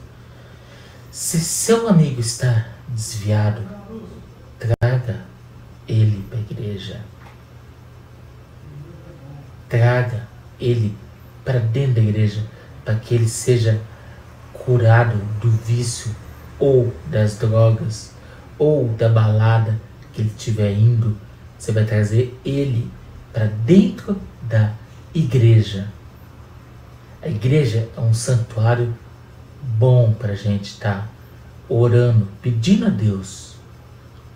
Se 1.12 1.40
seu 1.40 1.88
amigo 1.88 2.20
está 2.20 2.70
desviado, 2.88 3.62
traga 4.58 5.20
ele 5.88 6.26
para 6.28 6.40
a 6.40 6.42
igreja. 6.42 7.02
Traga 9.70 10.28
ele 10.60 10.98
para 11.46 11.60
dentro 11.60 11.96
da 11.96 12.02
igreja, 12.02 12.44
para 12.84 12.96
que 12.96 13.14
ele 13.14 13.30
seja 13.30 13.80
curado 14.54 15.18
do 15.40 15.52
vício 15.52 16.16
ou 16.58 16.92
das 17.12 17.38
drogas 17.38 18.18
ou 18.60 18.90
da 18.90 19.10
balada 19.10 19.80
que 20.14 20.22
ele 20.22 20.30
estiver 20.30 20.74
indo. 20.74 21.18
Você 21.58 21.72
vai 21.72 21.86
trazer 21.86 22.38
ele 22.46 22.92
para 23.34 23.46
dentro 23.46 24.16
da 24.44 24.74
igreja. 25.16 25.88
A 27.22 27.28
igreja 27.28 27.90
é 27.98 28.00
um 28.00 28.14
santuário 28.14 28.94
bom 29.78 30.14
para 30.14 30.34
a 30.34 30.36
gente 30.36 30.72
estar 30.72 31.02
tá 31.02 31.10
orando, 31.68 32.28
pedindo 32.42 32.86
a 32.86 32.90
Deus. 32.90 33.56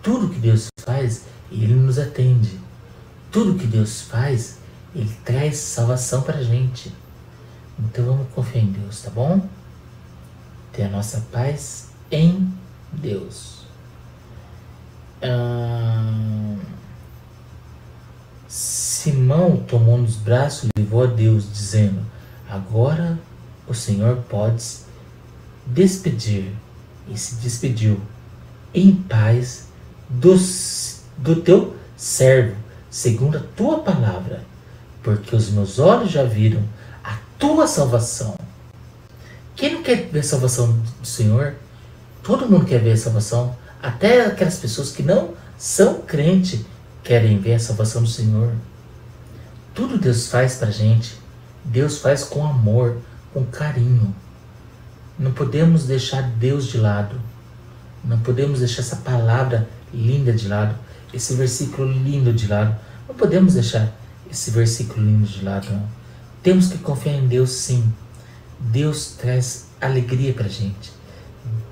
Tudo 0.01 0.29
que 0.29 0.39
Deus 0.39 0.67
faz, 0.79 1.25
Ele 1.51 1.73
nos 1.73 1.97
atende. 1.97 2.59
Tudo 3.31 3.57
que 3.57 3.65
Deus 3.65 4.01
faz, 4.01 4.59
Ele 4.93 5.11
traz 5.23 5.57
salvação 5.57 6.21
para 6.21 6.39
a 6.39 6.43
gente. 6.43 6.93
Então 7.79 8.05
vamos 8.05 8.27
confiar 8.33 8.63
em 8.63 8.71
Deus, 8.71 9.01
tá 9.01 9.09
bom? 9.09 9.47
Ter 10.71 10.83
a 10.83 10.89
nossa 10.89 11.21
paz 11.31 11.89
em 12.11 12.51
Deus. 12.91 13.62
Simão 18.47 19.57
tomou 19.67 19.97
nos 19.97 20.15
braços 20.15 20.69
e 20.69 20.79
levou 20.79 21.03
a 21.03 21.07
Deus, 21.07 21.51
dizendo: 21.51 22.01
Agora 22.49 23.19
o 23.67 23.73
Senhor 23.73 24.17
pode 24.29 24.63
despedir. 25.65 26.53
E 27.09 27.17
se 27.17 27.35
despediu 27.35 27.99
em 28.73 28.95
paz 28.95 29.67
dos, 30.07 31.01
do 31.17 31.35
teu 31.35 31.75
servo, 31.97 32.55
segundo 32.89 33.37
a 33.37 33.43
tua 33.57 33.79
palavra, 33.79 34.41
porque 35.01 35.35
os 35.35 35.49
meus 35.49 35.79
olhos 35.79 36.11
já 36.11 36.23
viram 36.23 36.63
a 37.03 37.17
tua 37.37 37.67
salvação. 37.67 38.35
Quem 39.55 39.73
não 39.73 39.83
quer 39.83 40.07
ver 40.07 40.19
a 40.19 40.23
salvação 40.23 40.71
do 40.99 41.05
Senhor? 41.07 41.55
Todo 42.23 42.47
mundo 42.47 42.65
quer 42.65 42.79
ver 42.79 42.93
a 42.93 42.97
salvação. 42.97 43.55
Até 43.83 44.25
aquelas 44.25 44.57
pessoas 44.59 44.91
que 44.91 45.03
não 45.03 45.33
são 45.57 46.01
crentes 46.01 46.61
querem 47.03 47.37
ver 47.37 47.55
a 47.55 47.59
salvação 47.59 48.01
do 48.01 48.07
Senhor. 48.07 48.53
Tudo 49.75 49.97
Deus 49.97 50.27
faz 50.27 50.55
para 50.55 50.71
gente, 50.71 51.19
Deus 51.65 51.97
faz 51.97 52.23
com 52.23 52.45
amor, 52.47 52.97
com 53.33 53.43
carinho. 53.43 54.15
Não 55.19 55.33
podemos 55.33 55.83
deixar 55.85 56.21
Deus 56.21 56.67
de 56.67 56.77
lado. 56.77 57.19
Não 58.05 58.19
podemos 58.19 58.59
deixar 58.59 58.81
essa 58.81 58.95
palavra 58.95 59.67
linda 59.93 60.31
de 60.31 60.47
lado, 60.47 60.75
esse 61.13 61.33
versículo 61.33 61.91
lindo 61.91 62.31
de 62.31 62.47
lado. 62.47 62.73
Não 63.05 63.15
podemos 63.15 63.55
deixar 63.55 63.91
esse 64.31 64.49
versículo 64.49 65.05
lindo 65.05 65.27
de 65.27 65.43
lado. 65.43 65.69
Não. 65.69 65.87
Temos 66.41 66.69
que 66.69 66.77
confiar 66.77 67.15
em 67.15 67.27
Deus, 67.27 67.49
sim. 67.51 67.93
Deus 68.59 69.15
traz 69.17 69.65
alegria 69.81 70.33
para 70.33 70.47
gente. 70.47 70.93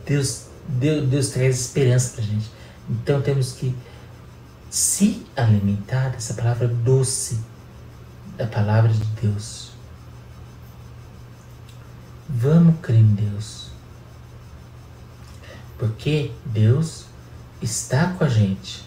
Deus, 0.06 0.48
Deus, 0.68 1.08
Deus 1.10 1.30
traz 1.30 1.60
esperança 1.60 2.14
para 2.16 2.24
gente. 2.24 2.52
Então 2.90 3.22
temos 3.22 3.54
que 3.54 3.76
se 4.70 5.26
alimentar 5.36 6.10
dessa 6.10 6.34
palavra 6.34 6.68
doce 6.68 7.40
da 8.38 8.48
palavra 8.48 8.92
de 8.92 9.06
Deus. 9.22 9.72
Vamos 12.28 12.80
crer 12.82 13.00
em 13.00 13.14
Deus. 13.14 13.70
Porque 15.78 16.32
Deus 16.46 17.06
está 17.62 18.14
com 18.14 18.24
a 18.24 18.30
gente. 18.30 18.84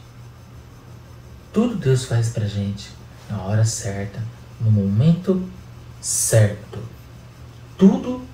Tudo 1.52 1.76
Deus 1.76 2.04
faz 2.04 2.30
pra 2.30 2.46
gente 2.46 2.90
na 3.28 3.42
hora 3.42 3.64
certa, 3.64 4.20
no 4.60 4.70
momento 4.70 5.48
certo. 6.00 6.78
Tudo 7.78 8.24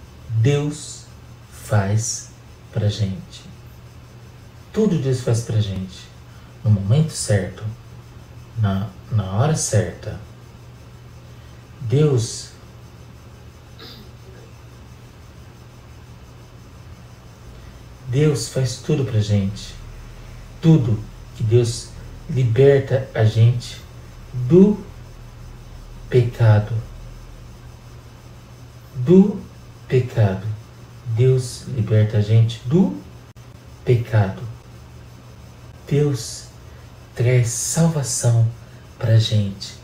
Deus 0.41 1.05
faz 1.51 2.30
pra 2.73 2.89
gente. 2.89 3.45
Tudo 4.73 4.99
Deus 4.99 5.21
faz 5.21 5.43
pra 5.43 5.61
gente 5.61 6.09
no 6.63 6.71
momento 6.71 7.11
certo, 7.11 7.65
na, 8.59 8.89
na 9.11 9.33
hora 9.33 9.57
certa. 9.57 10.21
Deus 11.83 12.51
Deus 18.09 18.49
faz 18.49 18.77
tudo 18.77 19.05
pra 19.05 19.21
gente. 19.21 19.75
Tudo 20.61 20.99
que 21.37 21.45
Deus 21.45 21.91
liberta 22.29 23.09
a 23.15 23.25
gente 23.25 23.81
do 24.33 24.85
pecado. 26.09 26.75
Do 28.97 29.41
pecado. 29.87 30.50
Deus 31.21 31.65
liberta 31.69 32.17
a 32.17 32.23
gente 32.23 32.63
do 32.65 32.99
pecado. 33.85 34.41
Deus 35.87 36.45
traz 37.15 37.49
salvação 37.49 38.49
pra 38.99 39.19
gente. 39.19 39.75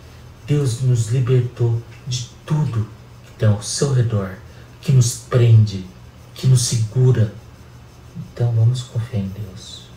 Deus 0.47 0.81
nos 0.81 1.09
libertou 1.09 1.83
de 2.07 2.31
tudo 2.47 2.89
que 3.23 3.33
está 3.33 3.49
ao 3.49 3.63
seu 3.63 3.93
redor, 3.93 4.39
que 4.81 4.93
nos 4.93 5.17
prende, 5.29 5.85
que 6.35 6.47
nos 6.47 6.63
segura. 6.63 7.35
Então 8.17 8.51
vamos 8.53 8.81
confiar 8.85 9.21
em 9.21 9.29
Deus. 9.29 9.91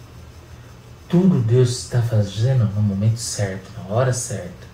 Tudo 1.08 1.42
Deus 1.42 1.70
está 1.70 2.02
fazendo 2.02 2.66
no 2.66 2.82
momento 2.82 3.18
certo, 3.18 3.72
na 3.78 3.96
hora 3.96 4.12
certa. 4.12 4.68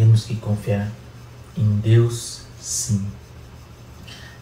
Temos 0.00 0.24
que 0.24 0.34
confiar 0.36 0.90
em 1.54 1.76
Deus, 1.76 2.44
sim. 2.58 3.06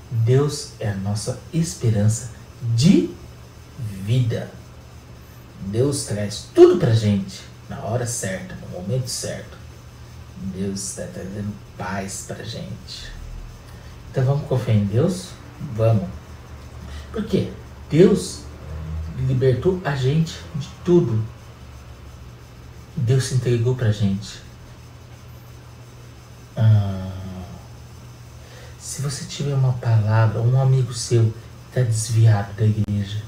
Deus 0.09 0.75
é 0.79 0.89
a 0.89 0.95
nossa 0.95 1.41
esperança 1.53 2.31
de 2.77 3.11
vida. 4.05 4.49
Deus 5.63 6.05
traz 6.05 6.47
tudo 6.55 6.79
pra 6.79 6.93
gente 6.93 7.43
na 7.69 7.81
hora 7.81 8.07
certa, 8.07 8.55
no 8.55 8.69
momento 8.69 9.09
certo. 9.09 9.59
Deus 10.55 10.91
está 10.91 11.13
trazendo 11.13 11.53
paz 11.77 12.27
pra 12.29 12.45
gente. 12.45 13.11
Então 14.13 14.25
vamos 14.25 14.47
confiar 14.47 14.77
em 14.77 14.85
Deus? 14.85 15.31
Vamos. 15.75 16.09
Por 17.11 17.25
quê? 17.25 17.51
Deus 17.91 18.43
libertou 19.27 19.83
a 19.85 19.97
gente 19.97 20.39
de 20.55 20.69
tudo. 20.85 21.21
Deus 22.97 23.25
se 23.25 23.35
entregou 23.35 23.75
pra 23.75 23.91
gente. 23.91 24.47
Ah, 26.61 27.09
se 28.81 29.01
você 29.01 29.25
tiver 29.27 29.55
uma 29.55 29.75
palavra, 29.75 30.41
um 30.41 30.61
amigo 30.61 30.93
seu 30.93 31.33
está 31.69 31.83
desviado 31.83 32.53
da 32.55 32.65
igreja, 32.65 33.23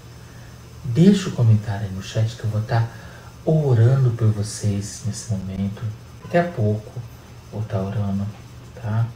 deixa 0.83 1.29
o 1.29 1.33
comentário 1.33 1.87
aí 1.87 1.93
no 1.95 2.03
chat 2.03 2.35
que 2.35 2.43
eu 2.43 2.51
vou 2.51 2.61
estar 2.61 2.81
tá 2.83 2.89
orando 3.45 4.11
por 4.11 4.33
vocês 4.33 5.03
nesse 5.07 5.31
momento. 5.31 5.81
Daqui 6.25 6.39
a 6.39 6.45
pouco 6.45 7.01
vou 7.53 7.63
estar 7.63 7.79
tá 7.79 7.85
orando, 7.85 8.27
tá? 8.75 9.07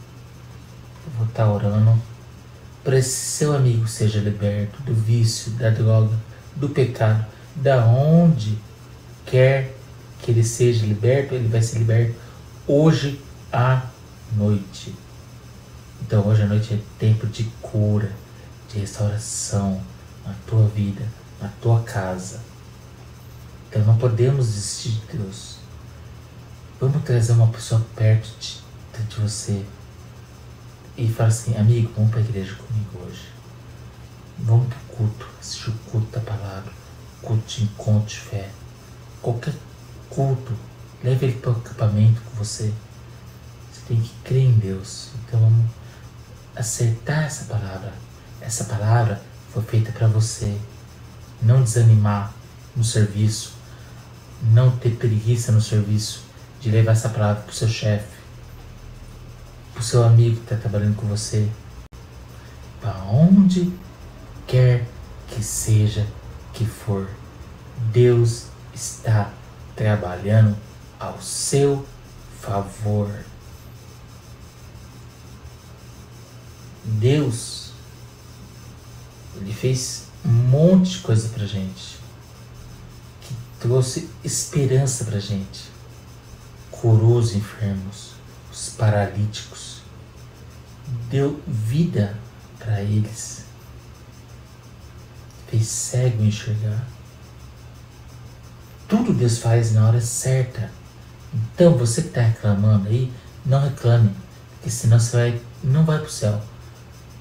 Vou 1.19 1.27
estar 1.27 1.47
tá 1.47 1.51
orando 1.51 2.01
para 2.85 2.99
esse 2.99 3.11
seu 3.11 3.57
amigo 3.57 3.89
seja 3.89 4.21
liberto 4.21 4.81
do 4.83 4.95
vício, 4.95 5.51
da 5.53 5.71
droga, 5.71 6.15
do 6.55 6.69
pecado, 6.69 7.27
da 7.57 7.85
onde 7.85 8.57
quer 9.27 9.75
que 10.21 10.31
ele 10.31 10.45
seja 10.45 10.87
liberto, 10.87 11.35
ele 11.35 11.49
vai 11.49 11.63
ser 11.63 11.79
liberto 11.79 12.15
hoje 12.69 13.21
à 13.53 13.83
noite. 14.37 14.95
Então 16.01 16.27
hoje 16.27 16.43
à 16.43 16.47
noite 16.47 16.75
é 16.75 16.81
tempo 16.99 17.27
de 17.27 17.45
cura, 17.63 18.13
de 18.71 18.79
restauração 18.79 19.81
na 20.27 20.35
tua 20.47 20.67
vida, 20.69 21.07
na 21.41 21.49
tua 21.61 21.81
casa. 21.83 22.41
Então 23.69 23.85
não 23.85 23.97
podemos 23.97 24.47
desistir 24.47 24.91
de 24.91 25.19
Deus. 25.19 25.59
Vamos 26.81 27.03
trazer 27.05 27.33
uma 27.33 27.49
pessoa 27.49 27.85
perto 27.97 28.29
de, 28.39 28.61
de 29.09 29.21
você 29.21 29.65
e 30.97 31.09
falar 31.09 31.29
assim, 31.29 31.57
amigo, 31.57 31.91
vamos 31.97 32.11
para 32.11 32.21
a 32.21 32.23
igreja 32.23 32.55
comigo 32.55 33.07
hoje. 33.07 33.29
Vamos 34.39 34.69
para 34.69 34.79
o 34.79 34.97
culto, 34.97 35.27
assistir 35.41 35.71
o 35.71 35.91
culto 35.91 36.07
da 36.13 36.21
palavra, 36.21 36.73
culto 37.23 37.47
de 37.47 37.65
encontro 37.65 38.09
de 38.09 38.19
fé. 38.19 38.51
Qualquer 39.23 39.55
culto, 40.11 40.53
leve 41.03 41.27
ele 41.27 41.39
para 41.39 41.51
o 41.51 41.57
acampamento 41.57 42.21
com 42.21 42.37
você. 42.37 42.73
Tem 43.87 44.01
que 44.01 44.13
crer 44.25 44.45
em 44.45 44.53
Deus. 44.53 45.11
Então 45.27 45.41
vamos 45.41 45.71
acertar 46.57 47.25
essa 47.25 47.45
palavra. 47.45 47.93
Essa 48.41 48.65
palavra 48.65 49.21
foi 49.53 49.63
feita 49.63 49.93
para 49.93 50.07
você. 50.07 50.57
Não 51.43 51.63
desanimar 51.63 52.33
no 52.75 52.83
serviço, 52.83 53.53
não 54.43 54.77
ter 54.77 54.97
preguiça 54.97 55.53
no 55.53 55.61
serviço 55.61 56.25
de 56.61 56.71
levar 56.71 56.93
essa 56.93 57.09
palavra 57.09 57.43
para 57.43 57.51
o 57.51 57.55
seu 57.55 57.69
chefe, 57.69 58.17
para 59.73 59.81
o 59.81 59.85
seu 59.85 60.03
amigo 60.03 60.37
que 60.37 60.43
está 60.43 60.57
trabalhando 60.57 60.97
com 60.97 61.07
você, 61.07 61.49
para 62.81 62.97
onde 63.05 63.73
quer 64.47 64.87
que 65.29 65.43
seja 65.43 66.07
que 66.53 66.65
for. 66.65 67.09
Deus 67.93 68.47
está 68.75 69.31
trabalhando 69.77 70.57
ao 70.99 71.21
seu 71.21 71.85
favor. 72.41 73.11
Deus, 76.85 77.71
Ele 79.37 79.53
fez 79.53 80.05
um 80.25 80.29
monte 80.29 80.91
de 80.91 80.99
coisa 80.99 81.29
pra 81.31 81.47
gente, 81.47 81.99
que 83.23 83.35
trouxe 83.59 84.09
esperança 84.23 85.05
pra 85.05 85.19
gente, 85.19 85.71
curou 86.71 87.19
os 87.19 87.35
enfermos, 87.35 88.11
os 88.53 88.71
paralíticos, 88.71 89.79
deu 91.11 91.41
vida 91.47 92.17
para 92.59 92.83
eles, 92.83 93.45
fez 95.49 95.67
cego 95.67 96.23
enxergar. 96.23 96.87
Tudo 98.87 99.13
Deus 99.13 99.39
faz 99.39 99.73
na 99.73 99.89
hora 99.89 100.01
certa. 100.01 100.71
Então 101.33 101.77
você 101.77 102.03
que 102.03 102.09
está 102.09 102.21
reclamando 102.21 102.89
aí, 102.89 103.13
não 103.45 103.61
reclame, 103.61 104.15
porque 104.53 104.71
senão 104.71 105.01
você 105.01 105.17
vai, 105.17 105.41
não 105.63 105.85
vai 105.85 105.99
para 105.99 106.07
o 106.07 106.11
céu. 106.11 106.41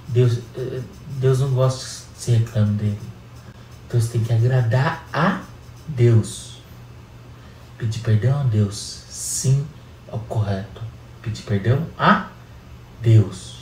Deus, 0.08 0.40
eh, 0.56 0.82
Deus 1.20 1.40
não 1.40 1.54
gosta 1.54 2.04
que 2.14 2.22
você 2.22 2.38
reclame 2.38 2.78
dele. 2.78 3.00
Então 3.88 4.00
você 4.00 4.10
tem 4.10 4.24
que 4.24 4.34
agradar 4.34 5.08
a 5.14 5.42
Deus. 5.88 6.62
Pedir 7.78 8.00
perdão 8.00 8.40
a 8.40 8.44
Deus, 8.44 9.04
sim, 9.10 9.66
é 10.08 10.16
o 10.16 10.20
correto. 10.20 10.82
Pedir 11.22 11.44
perdão 11.44 11.86
a 11.98 12.30
Deus. 13.02 13.54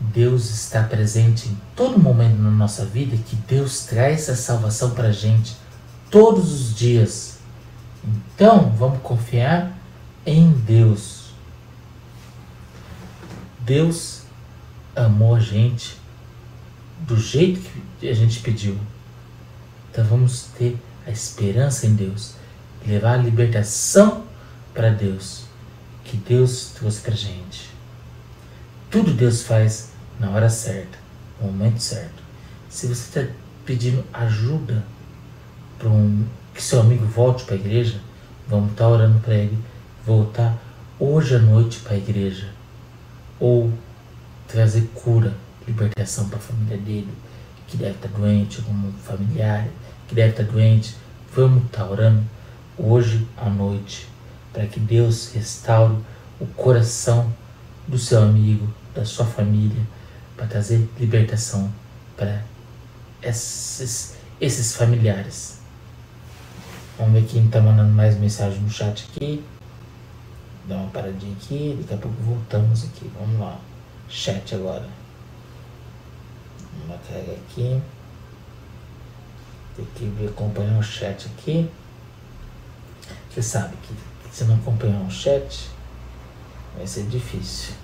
Deus 0.00 0.50
está 0.50 0.82
presente 0.82 1.48
em 1.48 1.60
todo 1.76 1.98
momento 1.98 2.38
na 2.38 2.50
nossa 2.50 2.84
vida, 2.84 3.16
que 3.16 3.36
Deus 3.36 3.84
traz 3.84 4.28
a 4.28 4.36
salvação 4.36 4.90
para 4.90 5.08
a 5.08 5.12
gente 5.12 5.56
todos 6.10 6.52
os 6.52 6.74
dias. 6.74 7.38
Então, 8.04 8.72
vamos 8.76 9.00
confiar 9.02 9.72
em 10.24 10.50
Deus. 10.50 11.17
Deus 13.68 14.22
amou 14.96 15.34
a 15.34 15.40
gente 15.40 15.98
do 17.00 17.20
jeito 17.20 17.60
que 18.00 18.08
a 18.08 18.14
gente 18.14 18.40
pediu. 18.40 18.78
Então 19.90 20.02
vamos 20.06 20.44
ter 20.56 20.78
a 21.06 21.10
esperança 21.10 21.86
em 21.86 21.94
Deus 21.94 22.32
levar 22.86 23.12
a 23.12 23.22
libertação 23.22 24.24
para 24.72 24.88
Deus 24.88 25.42
que 26.02 26.16
Deus 26.16 26.72
trouxe 26.76 27.02
para 27.02 27.14
gente. 27.14 27.68
Tudo 28.90 29.12
Deus 29.12 29.42
faz 29.42 29.90
na 30.18 30.30
hora 30.30 30.48
certa, 30.48 30.96
no 31.38 31.48
momento 31.48 31.80
certo. 31.80 32.22
Se 32.70 32.86
você 32.86 33.20
está 33.20 33.34
pedindo 33.66 34.02
ajuda 34.14 34.82
para 35.78 35.90
um, 35.90 36.24
que 36.54 36.62
seu 36.62 36.80
amigo 36.80 37.04
volte 37.04 37.44
para 37.44 37.54
a 37.54 37.58
igreja, 37.58 38.00
vamos 38.48 38.70
estar 38.70 38.84
tá 38.84 38.90
orando 38.90 39.20
para 39.20 39.34
ele 39.34 39.58
voltar 40.06 40.56
hoje 40.98 41.36
à 41.36 41.38
noite 41.38 41.80
para 41.80 41.92
a 41.92 41.98
igreja 41.98 42.56
ou 43.40 43.72
trazer 44.46 44.88
cura, 44.94 45.34
libertação 45.66 46.28
para 46.28 46.38
a 46.38 46.40
família 46.40 46.78
dele, 46.78 47.12
que 47.66 47.76
deve 47.76 47.92
estar 47.92 48.08
tá 48.08 48.18
doente, 48.18 48.58
algum 48.58 48.92
familiar 48.92 49.68
que 50.08 50.14
deve 50.14 50.30
estar 50.30 50.44
tá 50.44 50.50
doente. 50.50 50.96
Vamos 51.34 51.64
estar 51.64 51.84
tá 51.84 51.90
orando 51.90 52.24
hoje 52.78 53.26
à 53.36 53.48
noite 53.48 54.08
para 54.52 54.66
que 54.66 54.80
Deus 54.80 55.30
restaure 55.32 55.96
o 56.40 56.46
coração 56.46 57.32
do 57.86 57.98
seu 57.98 58.22
amigo, 58.22 58.66
da 58.94 59.04
sua 59.04 59.26
família, 59.26 59.82
para 60.36 60.46
trazer 60.46 60.88
libertação 60.98 61.70
para 62.16 62.42
esses, 63.22 64.14
esses 64.40 64.74
familiares. 64.74 65.58
Vamos 66.98 67.12
ver 67.12 67.26
quem 67.26 67.44
está 67.46 67.60
mandando 67.60 67.92
mais 67.92 68.18
mensagem 68.18 68.60
no 68.60 68.70
chat 68.70 69.06
aqui 69.10 69.44
dar 70.68 70.76
uma 70.76 70.90
paradinha 70.90 71.32
aqui, 71.32 71.76
daqui 71.80 71.94
a 71.94 71.96
pouco 71.96 72.22
voltamos 72.22 72.84
aqui. 72.84 73.10
Vamos 73.18 73.40
lá. 73.40 73.58
Chat 74.08 74.54
agora. 74.54 74.88
Vamos 76.86 77.00
carregar 77.08 77.32
aqui. 77.32 77.80
Tem 79.76 79.86
que 80.12 80.26
acompanhar 80.26 80.78
o 80.78 80.82
chat 80.82 81.26
aqui. 81.26 81.70
Você 83.30 83.42
sabe 83.42 83.76
que 83.82 83.94
se 84.30 84.44
não 84.44 84.56
acompanhar 84.56 85.00
o 85.00 85.10
chat, 85.10 85.70
vai 86.76 86.86
ser 86.86 87.04
difícil. 87.06 87.74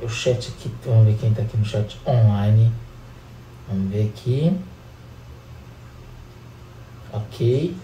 O 0.00 0.08
chat 0.08 0.48
aqui, 0.48 0.72
vamos 0.84 1.06
ver 1.06 1.18
quem 1.18 1.30
está 1.30 1.42
aqui 1.42 1.56
no 1.56 1.64
chat 1.64 2.00
online. 2.06 2.72
Vamos 3.68 3.90
ver 3.92 4.08
aqui. 4.08 4.56
Ok. 7.12 7.76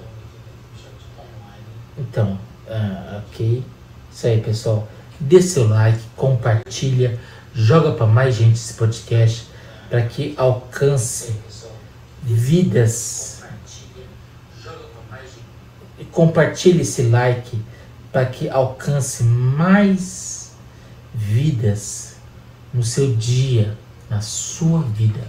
Então, 1.99 2.39
ah, 2.69 3.23
ok. 3.27 3.65
Isso 4.13 4.27
aí, 4.27 4.41
pessoal. 4.41 4.89
Dê 5.19 5.41
seu 5.41 5.69
like, 5.69 6.01
compartilha, 6.15 7.19
joga 7.55 7.93
para 7.93 8.07
mais 8.07 8.35
gente 8.35 8.55
esse 8.55 8.75
podcast 8.75 9.47
para 9.89 10.03
que 10.03 10.35
alcance 10.37 11.35
vidas. 12.23 13.45
E 15.99 16.05
compartilhe 16.05 16.83
esse 16.83 17.03
like 17.03 17.59
para 18.13 18.27
que 18.27 18.49
alcance 18.51 19.23
mais 19.25 20.53
vidas 21.15 22.17
no 22.73 22.83
seu 22.83 23.15
dia, 23.15 23.77
na 24.11 24.21
sua 24.21 24.83
vida. 24.83 25.21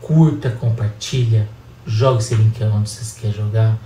Curta, 0.00 0.50
compartilha, 0.50 1.48
joga 1.86 2.18
esse 2.18 2.34
link 2.34 2.60
onde 2.64 2.90
vocês 2.90 3.12
querem 3.12 3.36
jogar 3.36 3.78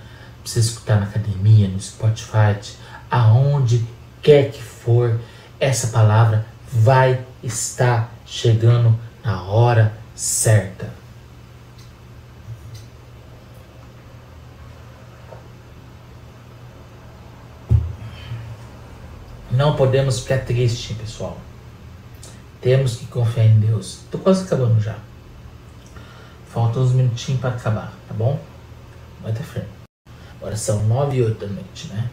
você 0.47 0.59
escutar 0.59 0.99
na 0.99 1.05
academia, 1.05 1.67
no 1.67 1.79
Spotify, 1.79 2.57
aonde 3.11 3.85
quer 4.21 4.51
que 4.51 4.61
for, 4.61 5.19
essa 5.59 5.87
palavra 5.87 6.45
vai 6.71 7.25
estar 7.43 8.13
chegando 8.25 8.97
na 9.23 9.43
hora 9.43 9.93
certa. 10.15 10.89
Não 19.51 19.75
podemos 19.75 20.19
ficar 20.19 20.45
triste, 20.45 20.93
pessoal. 20.93 21.37
Temos 22.61 22.95
que 22.95 23.07
confiar 23.07 23.45
em 23.45 23.59
Deus. 23.59 24.01
Tô 24.11 24.17
quase 24.17 24.43
acabando 24.45 24.79
já. 24.79 24.95
Faltam 26.49 26.83
uns 26.83 26.91
minutinhos 26.91 27.41
para 27.41 27.51
acabar, 27.51 27.91
tá 28.07 28.13
bom? 28.13 28.39
Vai 29.21 29.31
ter 29.31 29.43
frente. 29.43 29.76
Agora 30.39 30.55
são 30.55 30.85
9 30.85 31.17
e 31.17 31.23
8 31.23 31.45
da 31.45 31.51
noite, 31.51 31.87
né? 31.87 32.09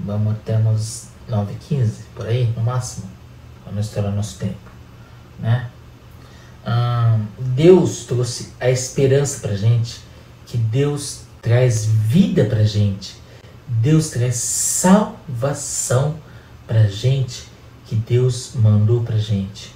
Vamos 0.00 0.34
até 0.34 0.56
umas 0.56 1.08
9 1.28 1.52
e 1.52 1.56
15, 1.56 2.02
por 2.14 2.26
aí, 2.26 2.52
no 2.56 2.62
máximo. 2.62 3.08
Para 3.62 3.72
não 3.72 3.80
estourar 3.80 4.12
nosso 4.12 4.38
tempo, 4.38 4.70
né? 5.38 5.70
Deus 7.38 8.04
trouxe 8.04 8.52
a 8.60 8.70
esperança 8.70 9.40
pra 9.40 9.56
gente, 9.56 10.00
que 10.46 10.56
Deus 10.56 11.22
traz 11.40 11.84
vida 11.84 12.44
pra 12.44 12.64
gente. 12.64 13.16
Deus 13.66 14.10
traz 14.10 14.36
salvação 14.36 16.16
pra 16.66 16.86
gente 16.86 17.48
que 17.86 17.94
Deus 17.94 18.52
mandou 18.54 19.02
pra 19.02 19.16
gente. 19.16 19.74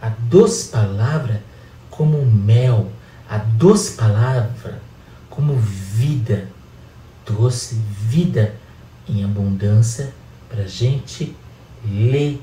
A 0.00 0.08
doce 0.08 0.68
palavra 0.68 1.42
como 1.90 2.24
mel, 2.24 2.90
a 3.28 3.38
doce 3.38 3.92
palavra 3.92 4.80
como 5.34 5.56
vida, 5.56 6.48
doce 7.26 7.74
vida 7.74 8.54
em 9.08 9.24
abundância 9.24 10.12
pra 10.48 10.66
gente 10.66 11.34
ler 11.84 12.40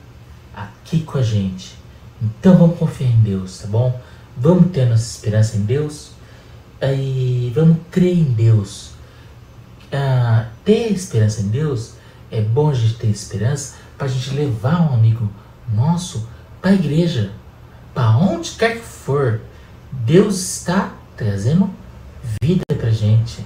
aqui 0.53 1.01
com 1.01 1.17
a 1.17 1.23
gente. 1.23 1.75
Então 2.21 2.57
vamos 2.57 2.77
confiar 2.77 3.09
em 3.09 3.21
Deus, 3.21 3.59
tá 3.59 3.67
bom? 3.67 3.99
Vamos 4.37 4.71
ter 4.71 4.85
nossa 4.85 5.03
esperança 5.03 5.57
em 5.57 5.61
Deus 5.61 6.11
e 6.81 7.51
vamos 7.55 7.77
crer 7.89 8.17
em 8.17 8.33
Deus. 8.33 8.91
Ah, 9.91 10.47
ter 10.63 10.91
esperança 10.91 11.41
em 11.41 11.47
Deus 11.47 11.93
é 12.29 12.41
bom 12.41 12.69
a 12.69 12.73
gente 12.73 12.95
ter 12.95 13.07
esperança 13.07 13.75
para 13.97 14.07
a 14.07 14.09
gente 14.09 14.33
levar 14.33 14.81
um 14.81 14.93
amigo 14.93 15.29
nosso 15.73 16.27
para 16.61 16.71
a 16.71 16.73
igreja, 16.73 17.31
para 17.93 18.17
onde 18.17 18.51
quer 18.51 18.77
que 18.77 18.85
for. 18.85 19.41
Deus 19.91 20.39
está 20.39 20.93
trazendo 21.17 21.69
vida 22.41 22.63
para 22.67 22.70
gente, 22.91 23.45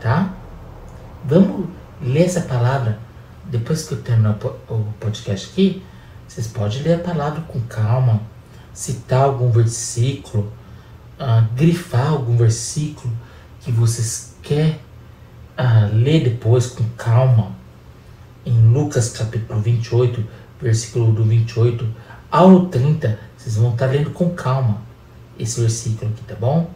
tá? 0.00 0.32
Vamos 1.24 1.68
ler 2.00 2.24
essa 2.24 2.42
palavra 2.42 2.98
depois 3.44 3.84
que 3.84 3.94
eu 3.94 4.02
terminar 4.02 4.38
o 4.68 4.84
podcast 5.00 5.50
aqui. 5.50 5.82
Vocês 6.26 6.46
podem 6.46 6.82
ler 6.82 6.94
a 6.94 6.98
palavra 6.98 7.40
com 7.42 7.60
calma, 7.62 8.22
citar 8.72 9.22
algum 9.22 9.50
versículo, 9.50 10.52
uh, 11.18 11.54
grifar 11.54 12.08
algum 12.08 12.36
versículo 12.36 13.12
que 13.60 13.72
vocês 13.72 14.34
querem 14.42 14.78
uh, 15.58 15.94
ler 15.94 16.24
depois 16.24 16.66
com 16.66 16.84
calma. 16.96 17.52
Em 18.44 18.72
Lucas 18.72 19.10
capítulo 19.10 19.60
28, 19.60 20.24
versículo 20.60 21.12
do 21.12 21.24
28 21.24 21.86
ao 22.30 22.66
30, 22.66 23.18
vocês 23.36 23.56
vão 23.56 23.72
estar 23.72 23.86
lendo 23.86 24.10
com 24.10 24.30
calma 24.30 24.78
esse 25.38 25.60
versículo 25.60 26.10
aqui, 26.10 26.22
tá 26.24 26.34
bom? 26.34 26.70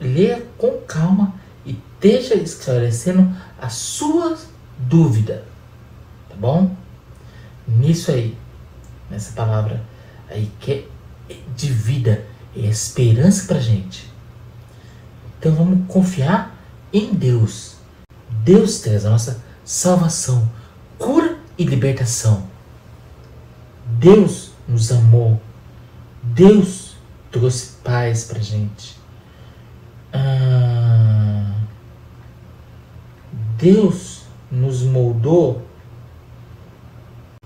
Leia 0.00 0.46
com 0.56 0.78
calma 0.86 1.34
e 1.64 1.72
esteja 1.72 2.34
esclarecendo 2.34 3.30
a 3.60 3.68
sua 3.68 4.38
dúvida, 4.78 5.44
tá 6.28 6.36
bom? 6.36 6.74
Nisso 7.68 8.10
aí, 8.10 8.36
nessa 9.10 9.32
palavra 9.32 9.82
aí 10.28 10.50
que 10.58 10.72
é 11.28 11.36
de 11.54 11.70
vida, 11.70 12.24
é 12.56 12.60
esperança 12.60 13.46
pra 13.46 13.60
gente. 13.60 14.10
Então 15.38 15.54
vamos 15.54 15.86
confiar 15.86 16.56
em 16.92 17.12
Deus. 17.14 17.76
Deus 18.44 18.80
traz 18.80 19.04
a 19.04 19.10
nossa 19.10 19.42
salvação, 19.64 20.50
cura 20.98 21.38
e 21.56 21.64
libertação. 21.64 22.48
Deus 23.98 24.50
nos 24.66 24.90
amou. 24.90 25.40
Deus 26.22 26.96
trouxe 27.30 27.72
paz 27.84 28.24
pra 28.24 28.38
gente. 28.38 28.98
Ah, 30.12 31.54
Deus 33.56 34.24
nos 34.50 34.82
moldou 34.82 35.62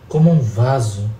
como 0.08 0.30
um 0.30 0.40
vaso. 0.40 1.10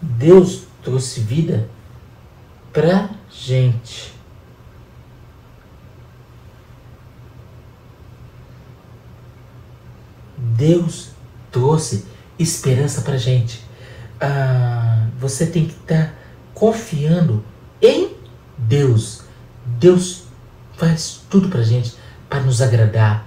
Deus 0.00 0.66
trouxe 0.82 1.20
vida 1.20 1.68
pra 2.72 3.10
gente. 3.30 4.14
Deus 10.56 11.10
trouxe 11.50 12.04
esperança 12.38 13.02
pra 13.02 13.16
gente. 13.16 13.64
Ah, 14.20 15.06
você 15.18 15.46
tem 15.46 15.66
que 15.66 15.74
estar 15.74 16.06
tá 16.06 16.12
confiando 16.54 17.44
em 17.80 18.14
Deus. 18.56 19.22
Deus 19.78 20.24
faz 20.76 21.20
tudo 21.30 21.48
pra 21.48 21.62
gente 21.62 21.94
para 22.28 22.40
nos 22.40 22.60
agradar, 22.60 23.26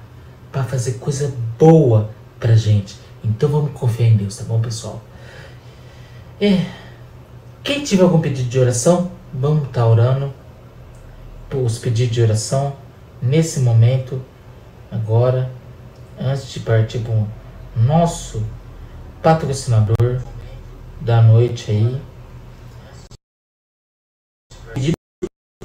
para 0.51 0.63
fazer 0.63 0.93
coisa 0.93 1.33
boa 1.57 2.09
pra 2.39 2.55
gente. 2.55 2.95
Então 3.23 3.49
vamos 3.49 3.71
confiar 3.71 4.07
em 4.07 4.17
Deus, 4.17 4.37
tá 4.37 4.43
bom, 4.43 4.59
pessoal? 4.59 5.01
É. 6.39 6.65
Quem 7.63 7.83
tiver 7.83 8.03
algum 8.03 8.19
pedido 8.19 8.49
de 8.49 8.57
oração, 8.57 9.11
vamos 9.33 9.67
estar 9.67 9.81
tá 9.81 9.87
orando 9.87 10.33
os 11.53 11.77
pedidos 11.77 12.13
de 12.13 12.21
oração 12.21 12.75
nesse 13.21 13.59
momento, 13.59 14.21
agora, 14.91 15.51
antes 16.19 16.51
de 16.51 16.59
partir 16.59 16.99
para 16.99 17.13
o 17.13 17.27
nosso 17.77 18.45
patrocinador 19.23 20.21
da 20.99 21.21
noite 21.21 21.71
aí. 21.71 22.01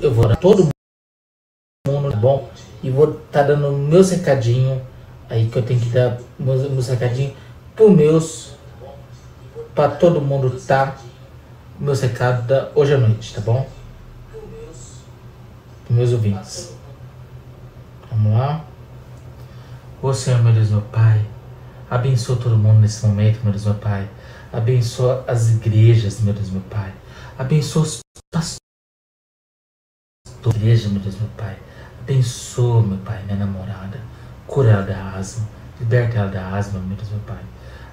Eu 0.01 0.13
vou 0.13 0.29
dar 0.29 0.37
todo 0.37 0.69
mundo 1.89 2.11
tá 2.11 2.17
bom 2.17 2.51
e 2.83 2.91
vou 2.91 3.11
estar 3.11 3.41
tá 3.41 3.43
dando 3.43 3.73
meus 3.73 4.11
recadinho 4.11 4.85
aí 5.29 5.49
que 5.49 5.57
eu 5.57 5.65
tenho 5.65 5.81
que 5.81 5.89
dar 5.89 6.21
meus, 6.39 6.71
meus 6.71 6.89
recadinhos 6.89 7.35
pro 7.75 7.91
meus 7.91 8.55
para 9.75 9.97
todo 9.97 10.21
mundo 10.21 10.61
tá 10.67 10.97
meus 11.79 12.01
recados 12.01 12.47
da 12.47 12.71
hoje 12.75 12.95
à 12.95 12.99
noite, 12.99 13.35
tá 13.35 13.41
bom? 13.41 13.67
Para 15.87 15.97
meus 15.97 16.13
ouvintes. 16.13 16.77
Vamos 18.11 18.33
lá. 18.35 18.65
Ô 20.05 20.13
Senhor, 20.13 20.43
meu 20.43 20.53
Deus, 20.53 20.69
meu 20.69 20.83
Pai, 20.83 21.25
abençoa 21.89 22.37
todo 22.37 22.59
mundo 22.59 22.81
nesse 22.81 23.07
momento, 23.07 23.41
meu 23.43 23.51
Deus, 23.51 23.65
meu 23.65 23.77
Pai. 23.77 24.07
Abençoa 24.53 25.25
as 25.27 25.49
igrejas, 25.49 26.21
meu 26.21 26.35
Deus, 26.35 26.51
meu 26.51 26.61
Pai. 26.61 26.93
Abençoa 27.39 27.85
os 27.85 28.01
pastores 28.31 28.59
da 30.43 30.51
igreja, 30.51 30.91
meu 30.91 31.01
Deus, 31.01 31.17
meu 31.19 31.31
Pai. 31.39 31.57
Abençoa, 32.01 32.83
meu 32.83 32.99
Pai, 32.99 33.23
minha 33.23 33.39
namorada. 33.39 33.99
Cura 34.47 34.73
ela 34.73 34.83
da 34.83 35.13
asma. 35.13 35.49
Liberta 35.81 36.19
ela 36.19 36.31
da 36.31 36.55
asma, 36.55 36.81
meu 36.81 36.99
Deus, 36.99 37.09
meu 37.09 37.21
Pai. 37.21 37.43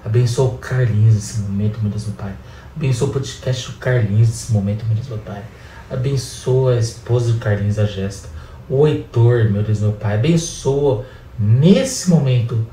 Abençoa 0.04 0.50
o 0.50 0.58
Carlinhos 0.58 1.14
nesse 1.14 1.40
momento, 1.40 1.80
meu 1.80 1.88
Deus, 1.90 2.04
meu 2.08 2.16
Pai. 2.16 2.34
Abençoa 2.76 3.08
o 3.08 3.12
podcast 3.14 3.72
do 3.72 3.78
Carlinhos 3.78 4.28
nesse 4.28 4.52
momento, 4.52 4.84
meu 4.84 4.96
Deus, 4.96 5.08
meu 5.08 5.18
Pai. 5.20 5.42
Abençoa 5.90 6.74
a 6.74 6.78
esposa 6.78 7.32
do 7.32 7.38
Carlinhos, 7.38 7.78
a 7.78 7.86
Gesta. 7.86 8.28
O 8.68 8.86
Heitor, 8.86 9.50
meu 9.50 9.62
Deus, 9.62 9.80
meu 9.80 9.92
Pai. 9.92 10.16
Abençoa 10.16 11.06
nesse 11.38 12.10
momento 12.10 12.66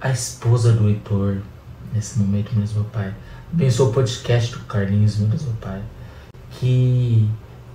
a 0.00 0.10
esposa 0.10 0.72
do 0.72 0.88
Heitor. 0.88 1.38
Nesse 1.92 2.18
momento, 2.18 2.54
meu 2.54 2.66
meu 2.72 2.84
Pai. 2.84 3.14
Abençoa 3.52 3.88
o 3.88 3.92
podcast 3.92 4.52
do 4.52 4.60
Carlinhos, 4.60 5.18
meu 5.18 5.28
Deus, 5.28 5.42
meu 5.42 5.54
Pai. 5.54 5.82
Que 6.52 7.28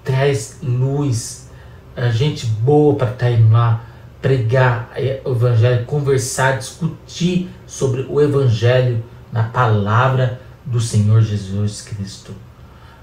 traz 0.03 0.59
luz, 0.63 1.49
a 1.95 2.09
gente 2.09 2.45
boa 2.45 2.95
para 2.95 3.11
estar 3.11 3.25
tá 3.25 3.31
indo 3.31 3.51
lá 3.51 3.85
pregar 4.21 4.91
o 5.23 5.31
Evangelho, 5.31 5.85
conversar, 5.85 6.57
discutir 6.57 7.47
sobre 7.67 8.07
o 8.09 8.19
Evangelho 8.19 9.03
na 9.31 9.43
palavra 9.43 10.41
do 10.65 10.81
Senhor 10.81 11.21
Jesus 11.21 11.81
Cristo. 11.81 12.33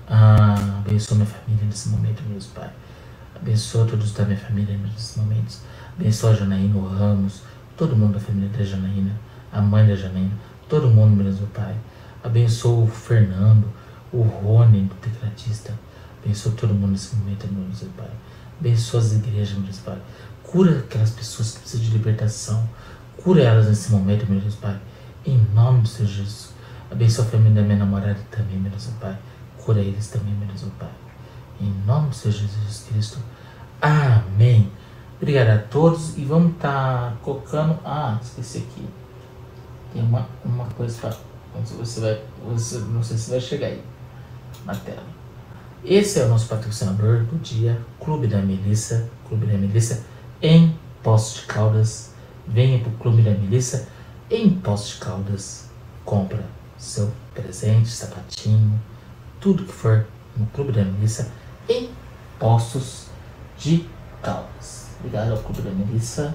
Ah, 0.08 0.82
abençoa 0.84 1.18
minha 1.18 1.28
família 1.28 1.64
nesse 1.64 1.90
momento, 1.90 2.22
meus 2.28 2.46
Pai. 2.46 2.68
Abençoa 3.43 3.84
todos 3.84 4.12
da 4.12 4.24
minha 4.24 4.38
família 4.38 4.78
nesses 4.78 5.16
momentos. 5.16 5.62
Abençoa 5.99 6.30
a 6.30 6.34
Janaína, 6.34 6.76
o 6.76 6.86
Ramos, 6.86 7.43
todo 7.76 7.97
mundo 7.97 8.14
da 8.14 8.20
família 8.20 8.49
da 8.57 8.62
Janaína, 8.62 9.11
a 9.53 9.61
mãe 9.61 9.84
da 9.84 9.97
Janaína, 9.97 10.30
todo 10.68 10.88
mundo, 10.88 11.24
meu 11.24 11.47
Pai. 11.49 11.74
Abençoa 12.22 12.84
o 12.84 12.86
Fernando, 12.86 13.64
o 14.12 14.22
Rony, 14.22 14.88
o 14.88 14.95
tecladista. 14.95 15.74
Abençoa 16.22 16.53
todo 16.53 16.72
mundo 16.72 16.93
nesse 16.93 17.16
momento, 17.16 17.49
meu 17.49 17.64
Deus, 17.64 17.84
Pai. 17.97 18.11
Abençoa 18.61 19.01
as 19.01 19.12
igrejas, 19.12 19.55
meu 19.55 19.64
Deus, 19.64 19.78
Pai. 19.80 19.99
Cura 20.45 20.78
aquelas 20.78 21.11
pessoas 21.11 21.55
que 21.55 21.61
precisam 21.62 21.84
de 21.84 21.93
libertação. 21.95 22.68
Cura 23.24 23.43
elas 23.43 23.66
nesse 23.66 23.90
momento, 23.90 24.24
meu 24.30 24.40
Deus, 24.40 24.55
Pai. 24.55 24.78
Em 25.26 25.45
nome 25.53 25.82
do 25.82 25.88
Senhor 25.88 26.09
Jesus. 26.09 26.51
Abençoa 26.88 27.24
a 27.24 27.28
família 27.28 27.61
da 27.61 27.62
minha 27.62 27.78
namorada 27.78 28.20
também, 28.30 28.57
meu 28.57 28.70
Deus, 28.70 28.88
Pai. 29.01 29.18
Cura 29.59 29.80
eles 29.80 30.07
também, 30.07 30.32
meu 30.32 30.47
Deus, 30.47 30.62
Pai. 30.78 31.01
Em 31.61 31.72
nome 31.86 32.12
Senhor 32.12 32.34
Jesus 32.34 32.86
Cristo. 32.88 33.18
Amém. 33.80 34.70
Obrigado 35.20 35.48
a 35.50 35.59
todos 35.59 36.16
e 36.18 36.24
vamos 36.24 36.53
estar 36.55 37.11
tá 37.11 37.16
colocando. 37.22 37.78
Ah, 37.84 38.18
esqueci 38.20 38.59
aqui. 38.59 38.86
Tem 39.92 40.03
uma, 40.03 40.26
uma 40.44 40.66
coisa 40.66 40.98
para. 41.00 41.16
Você 41.78 42.00
vai. 42.00 42.22
Você, 42.46 42.78
não 42.78 43.03
sei 43.03 43.16
se 43.16 43.30
vai 43.30 43.40
chegar 43.40 43.68
aí 43.68 43.82
na 44.64 44.74
tela. 44.74 45.03
Esse 45.84 46.20
é 46.20 46.24
o 46.24 46.28
nosso 46.28 46.46
patrocinador 46.46 47.24
do 47.24 47.38
dia, 47.40 47.80
Clube 48.00 48.28
da 48.28 48.38
Melissa, 48.38 49.09
Clube 49.28 49.46
da 49.46 49.59
Melissa 49.59 50.05
em 50.40 50.76
Poços 51.03 51.40
de 51.40 51.46
Caldas. 51.46 52.14
Venha 52.46 52.78
para 52.78 52.90
o 52.90 52.96
Clube 52.98 53.22
da 53.22 53.32
Melissa 53.32 53.88
em 54.30 54.50
Poços 54.50 54.94
de 54.94 54.98
Caldas. 54.98 55.68
compra 56.05 56.44
seu 56.78 57.12
presente, 57.32 57.88
sapatinho, 57.88 58.80
tudo 59.40 59.64
que 59.64 59.72
for 59.72 60.05
no 60.36 60.46
Clube 60.46 60.72
da 60.72 60.84
Melissa 60.84 61.30
em 61.72 61.90
Poços 62.38 63.06
de 63.58 63.88
Caldas. 64.22 64.88
Obrigado 64.98 65.32
ao 65.32 65.38
Clube 65.38 65.62
da 65.62 65.70
Melissa. 65.70 66.34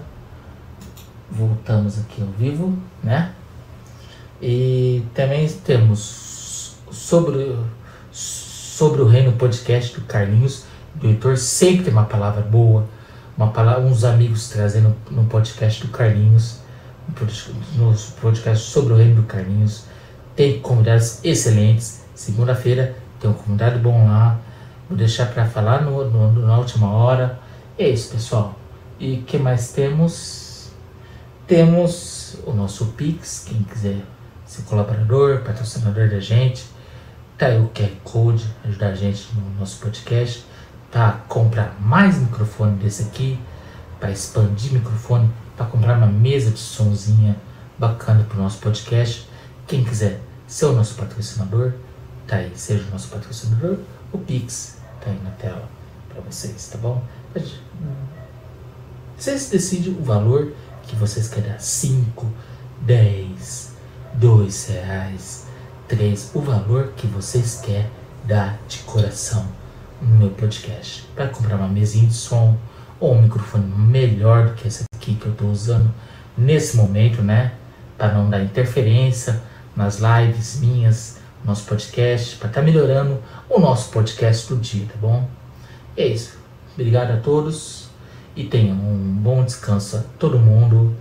Voltamos 1.29 1.99
aqui 1.99 2.21
ao 2.21 2.27
vivo, 2.29 2.77
né? 3.03 3.33
E 4.41 5.03
também 5.13 5.47
temos 5.47 6.75
sobre, 6.91 7.55
sobre 8.11 9.01
o 9.01 9.07
Reino 9.07 9.33
Podcast 9.33 9.93
do 9.99 10.05
Carlinhos. 10.05 10.65
O 11.01 11.05
Heitor 11.05 11.37
sempre 11.37 11.85
tem 11.85 11.93
uma 11.93 12.05
palavra 12.05 12.41
boa, 12.41 12.85
uma 13.37 13.51
palavra, 13.51 13.81
uns 13.81 14.03
amigos 14.03 14.49
trazendo 14.49 14.95
no 15.11 15.25
podcast 15.25 15.85
do 15.85 15.91
Carlinhos, 15.91 16.59
no 17.75 17.93
podcast 18.21 18.65
sobre 18.65 18.93
o 18.93 18.95
Reino 18.95 19.15
do 19.15 19.23
Carlinhos. 19.23 19.83
Tem 20.35 20.59
convidados 20.59 21.23
excelentes. 21.23 22.01
Segunda-feira 22.15 22.95
tem 23.19 23.29
um 23.29 23.33
convidado 23.33 23.79
bom 23.79 24.07
lá. 24.07 24.39
Vou 24.89 24.97
deixar 24.97 25.25
para 25.27 25.45
falar 25.45 25.81
no, 25.81 26.09
no, 26.09 26.45
na 26.45 26.57
última 26.57 26.89
hora. 26.89 27.39
É 27.77 27.89
isso, 27.89 28.11
pessoal. 28.11 28.55
E 28.97 29.17
que 29.17 29.37
mais 29.37 29.73
temos? 29.73 30.71
Temos 31.45 32.37
o 32.45 32.53
nosso 32.53 32.87
Pix, 32.87 33.45
quem 33.47 33.63
quiser 33.63 33.97
ser 34.45 34.61
colaborador, 34.63 35.41
patrocinador 35.41 36.09
da 36.09 36.19
gente. 36.19 36.65
Tá 37.37 37.47
aí 37.47 37.59
o 37.59 37.69
QR 37.69 37.91
Code, 38.03 38.45
ajudar 38.65 38.87
a 38.87 38.95
gente 38.95 39.27
no 39.35 39.59
nosso 39.59 39.79
podcast. 39.79 40.45
Tá 40.89 41.11
comprar 41.27 41.75
mais 41.81 42.17
microfone 42.17 42.77
desse 42.77 43.03
aqui, 43.03 43.37
para 43.99 44.09
expandir 44.09 44.71
microfone, 44.71 45.29
para 45.57 45.65
comprar 45.65 45.97
uma 45.97 46.07
mesa 46.07 46.49
de 46.49 46.59
sonzinha 46.59 47.35
bacana 47.77 48.23
para 48.23 48.39
o 48.39 48.41
nosso 48.41 48.59
podcast. 48.59 49.27
Quem 49.67 49.83
quiser 49.83 50.21
ser 50.47 50.65
o 50.65 50.73
nosso 50.73 50.95
patrocinador, 50.95 51.73
tá 52.25 52.37
aí, 52.37 52.51
seja 52.55 52.85
o 52.87 52.91
nosso 52.91 53.09
patrocinador, 53.09 53.79
o 54.13 54.17
Pix 54.17 54.76
tá 55.01 55.09
aí 55.09 55.19
na 55.23 55.31
tela 55.31 55.69
para 56.09 56.21
vocês, 56.21 56.69
tá 56.71 56.77
bom? 56.77 57.03
Vocês 59.17 59.49
decidem 59.49 59.93
o 59.93 60.03
valor 60.03 60.53
que 60.83 60.95
vocês 60.95 61.27
querem 61.27 61.51
dar, 61.51 61.59
5, 61.59 62.25
10, 62.81 63.73
2 64.13 64.67
reais, 64.67 65.45
3, 65.87 66.31
o 66.33 66.41
valor 66.41 66.93
que 66.95 67.07
vocês 67.07 67.59
querem 67.61 67.89
dar 68.25 68.59
de 68.67 68.79
coração 68.79 69.45
no 70.01 70.17
meu 70.17 70.29
podcast. 70.31 71.03
Para 71.15 71.27
comprar 71.27 71.55
uma 71.55 71.67
mesinha 71.67 72.07
de 72.07 72.13
som 72.13 72.57
ou 72.99 73.13
um 73.13 73.23
microfone 73.23 73.65
melhor 73.65 74.47
do 74.47 74.53
que 74.53 74.67
esse 74.67 74.83
aqui 74.95 75.15
que 75.15 75.25
eu 75.25 75.31
estou 75.31 75.49
usando 75.49 75.93
nesse 76.37 76.77
momento, 76.77 77.21
né? 77.21 77.53
Para 77.97 78.13
não 78.13 78.29
dar 78.29 78.41
interferência 78.41 79.41
nas 79.75 79.99
lives 79.99 80.59
minhas, 80.59 81.16
nosso 81.47 81.65
podcast, 81.65 82.35
para 82.35 82.49
estar 82.49 82.59
tá 82.59 82.65
melhorando 82.65 83.23
o 83.49 83.57
nosso 83.57 83.89
podcast 83.89 84.53
do 84.53 84.59
dia, 84.59 84.85
tá 84.85 84.95
bom? 84.99 85.25
É 85.95 86.05
isso. 86.05 86.37
Obrigado 86.73 87.11
a 87.11 87.17
todos 87.17 87.87
e 88.35 88.43
tenham 88.43 88.75
um 88.75 89.15
bom 89.15 89.45
descanso 89.45 89.95
a 89.95 90.01
todo 90.19 90.37
mundo. 90.37 90.93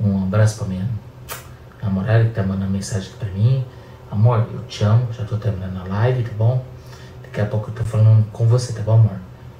Um 0.00 0.22
abraço 0.22 0.56
para 0.56 0.68
minha 0.68 0.88
namorada 1.82 2.24
que 2.24 2.30
tá 2.30 2.42
mandando 2.42 2.70
mensagem 2.70 3.10
pra 3.18 3.28
mim. 3.28 3.62
Amor, 4.10 4.48
eu 4.50 4.60
te 4.60 4.82
amo, 4.82 5.06
já 5.12 5.22
tô 5.24 5.36
terminando 5.36 5.76
a 5.82 5.84
live, 5.84 6.22
tá 6.22 6.32
bom? 6.36 6.64
Daqui 7.22 7.42
a 7.42 7.44
pouco 7.44 7.68
eu 7.68 7.74
tô 7.74 7.84
falando 7.84 8.26
com 8.32 8.46
você, 8.46 8.72
tá 8.72 8.80
bom, 8.80 8.94
amor? 8.94 9.18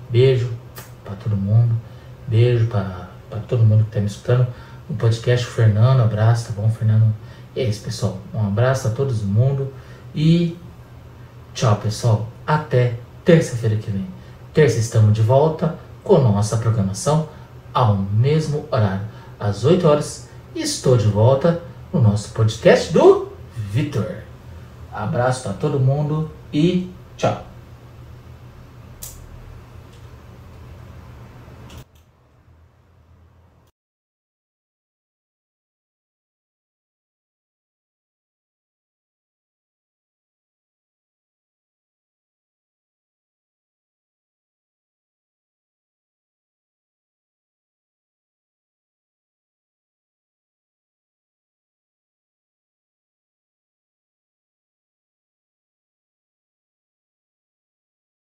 Beijo 0.09 0.51
para 1.05 1.17
todo 1.17 1.37
mundo. 1.37 1.79
Beijo 2.27 2.67
para 2.67 3.11
todo 3.47 3.63
mundo 3.63 3.85
que 3.85 3.91
tá 3.91 4.01
me 4.01 4.07
escutando. 4.07 4.47
No 4.89 4.97
podcast, 4.97 5.47
o 5.47 5.51
Fernando, 5.51 6.01
abraço, 6.01 6.47
tá 6.51 6.61
bom, 6.61 6.69
Fernando? 6.71 7.15
E 7.55 7.61
é 7.61 7.65
isso, 7.65 7.85
pessoal. 7.85 8.19
Um 8.33 8.47
abraço 8.47 8.89
a 8.89 8.91
todo 8.91 9.13
mundo 9.27 9.71
e 10.15 10.57
tchau, 11.55 11.77
pessoal. 11.77 12.29
Até 12.47 12.95
terça-feira 13.25 13.77
que 13.77 13.91
vem. 13.91 14.07
Terça 14.53 14.79
estamos 14.79 15.13
de 15.13 15.23
volta 15.23 15.79
com 16.03 16.19
nossa 16.19 16.57
programação 16.57 17.29
ao 17.73 17.97
mesmo 17.97 18.67
horário, 18.71 19.07
às 19.39 19.65
8 19.65 19.87
horas. 19.87 20.29
Estou 20.55 20.97
de 20.97 21.07
volta 21.07 21.63
no 21.93 22.01
nosso 22.01 22.33
podcast 22.33 22.93
do 22.93 23.29
Vitor. 23.57 24.23
Abraço 24.93 25.45
para 25.45 25.53
todo 25.53 25.79
mundo 25.79 26.31
e 26.53 26.91
tchau. 27.17 27.50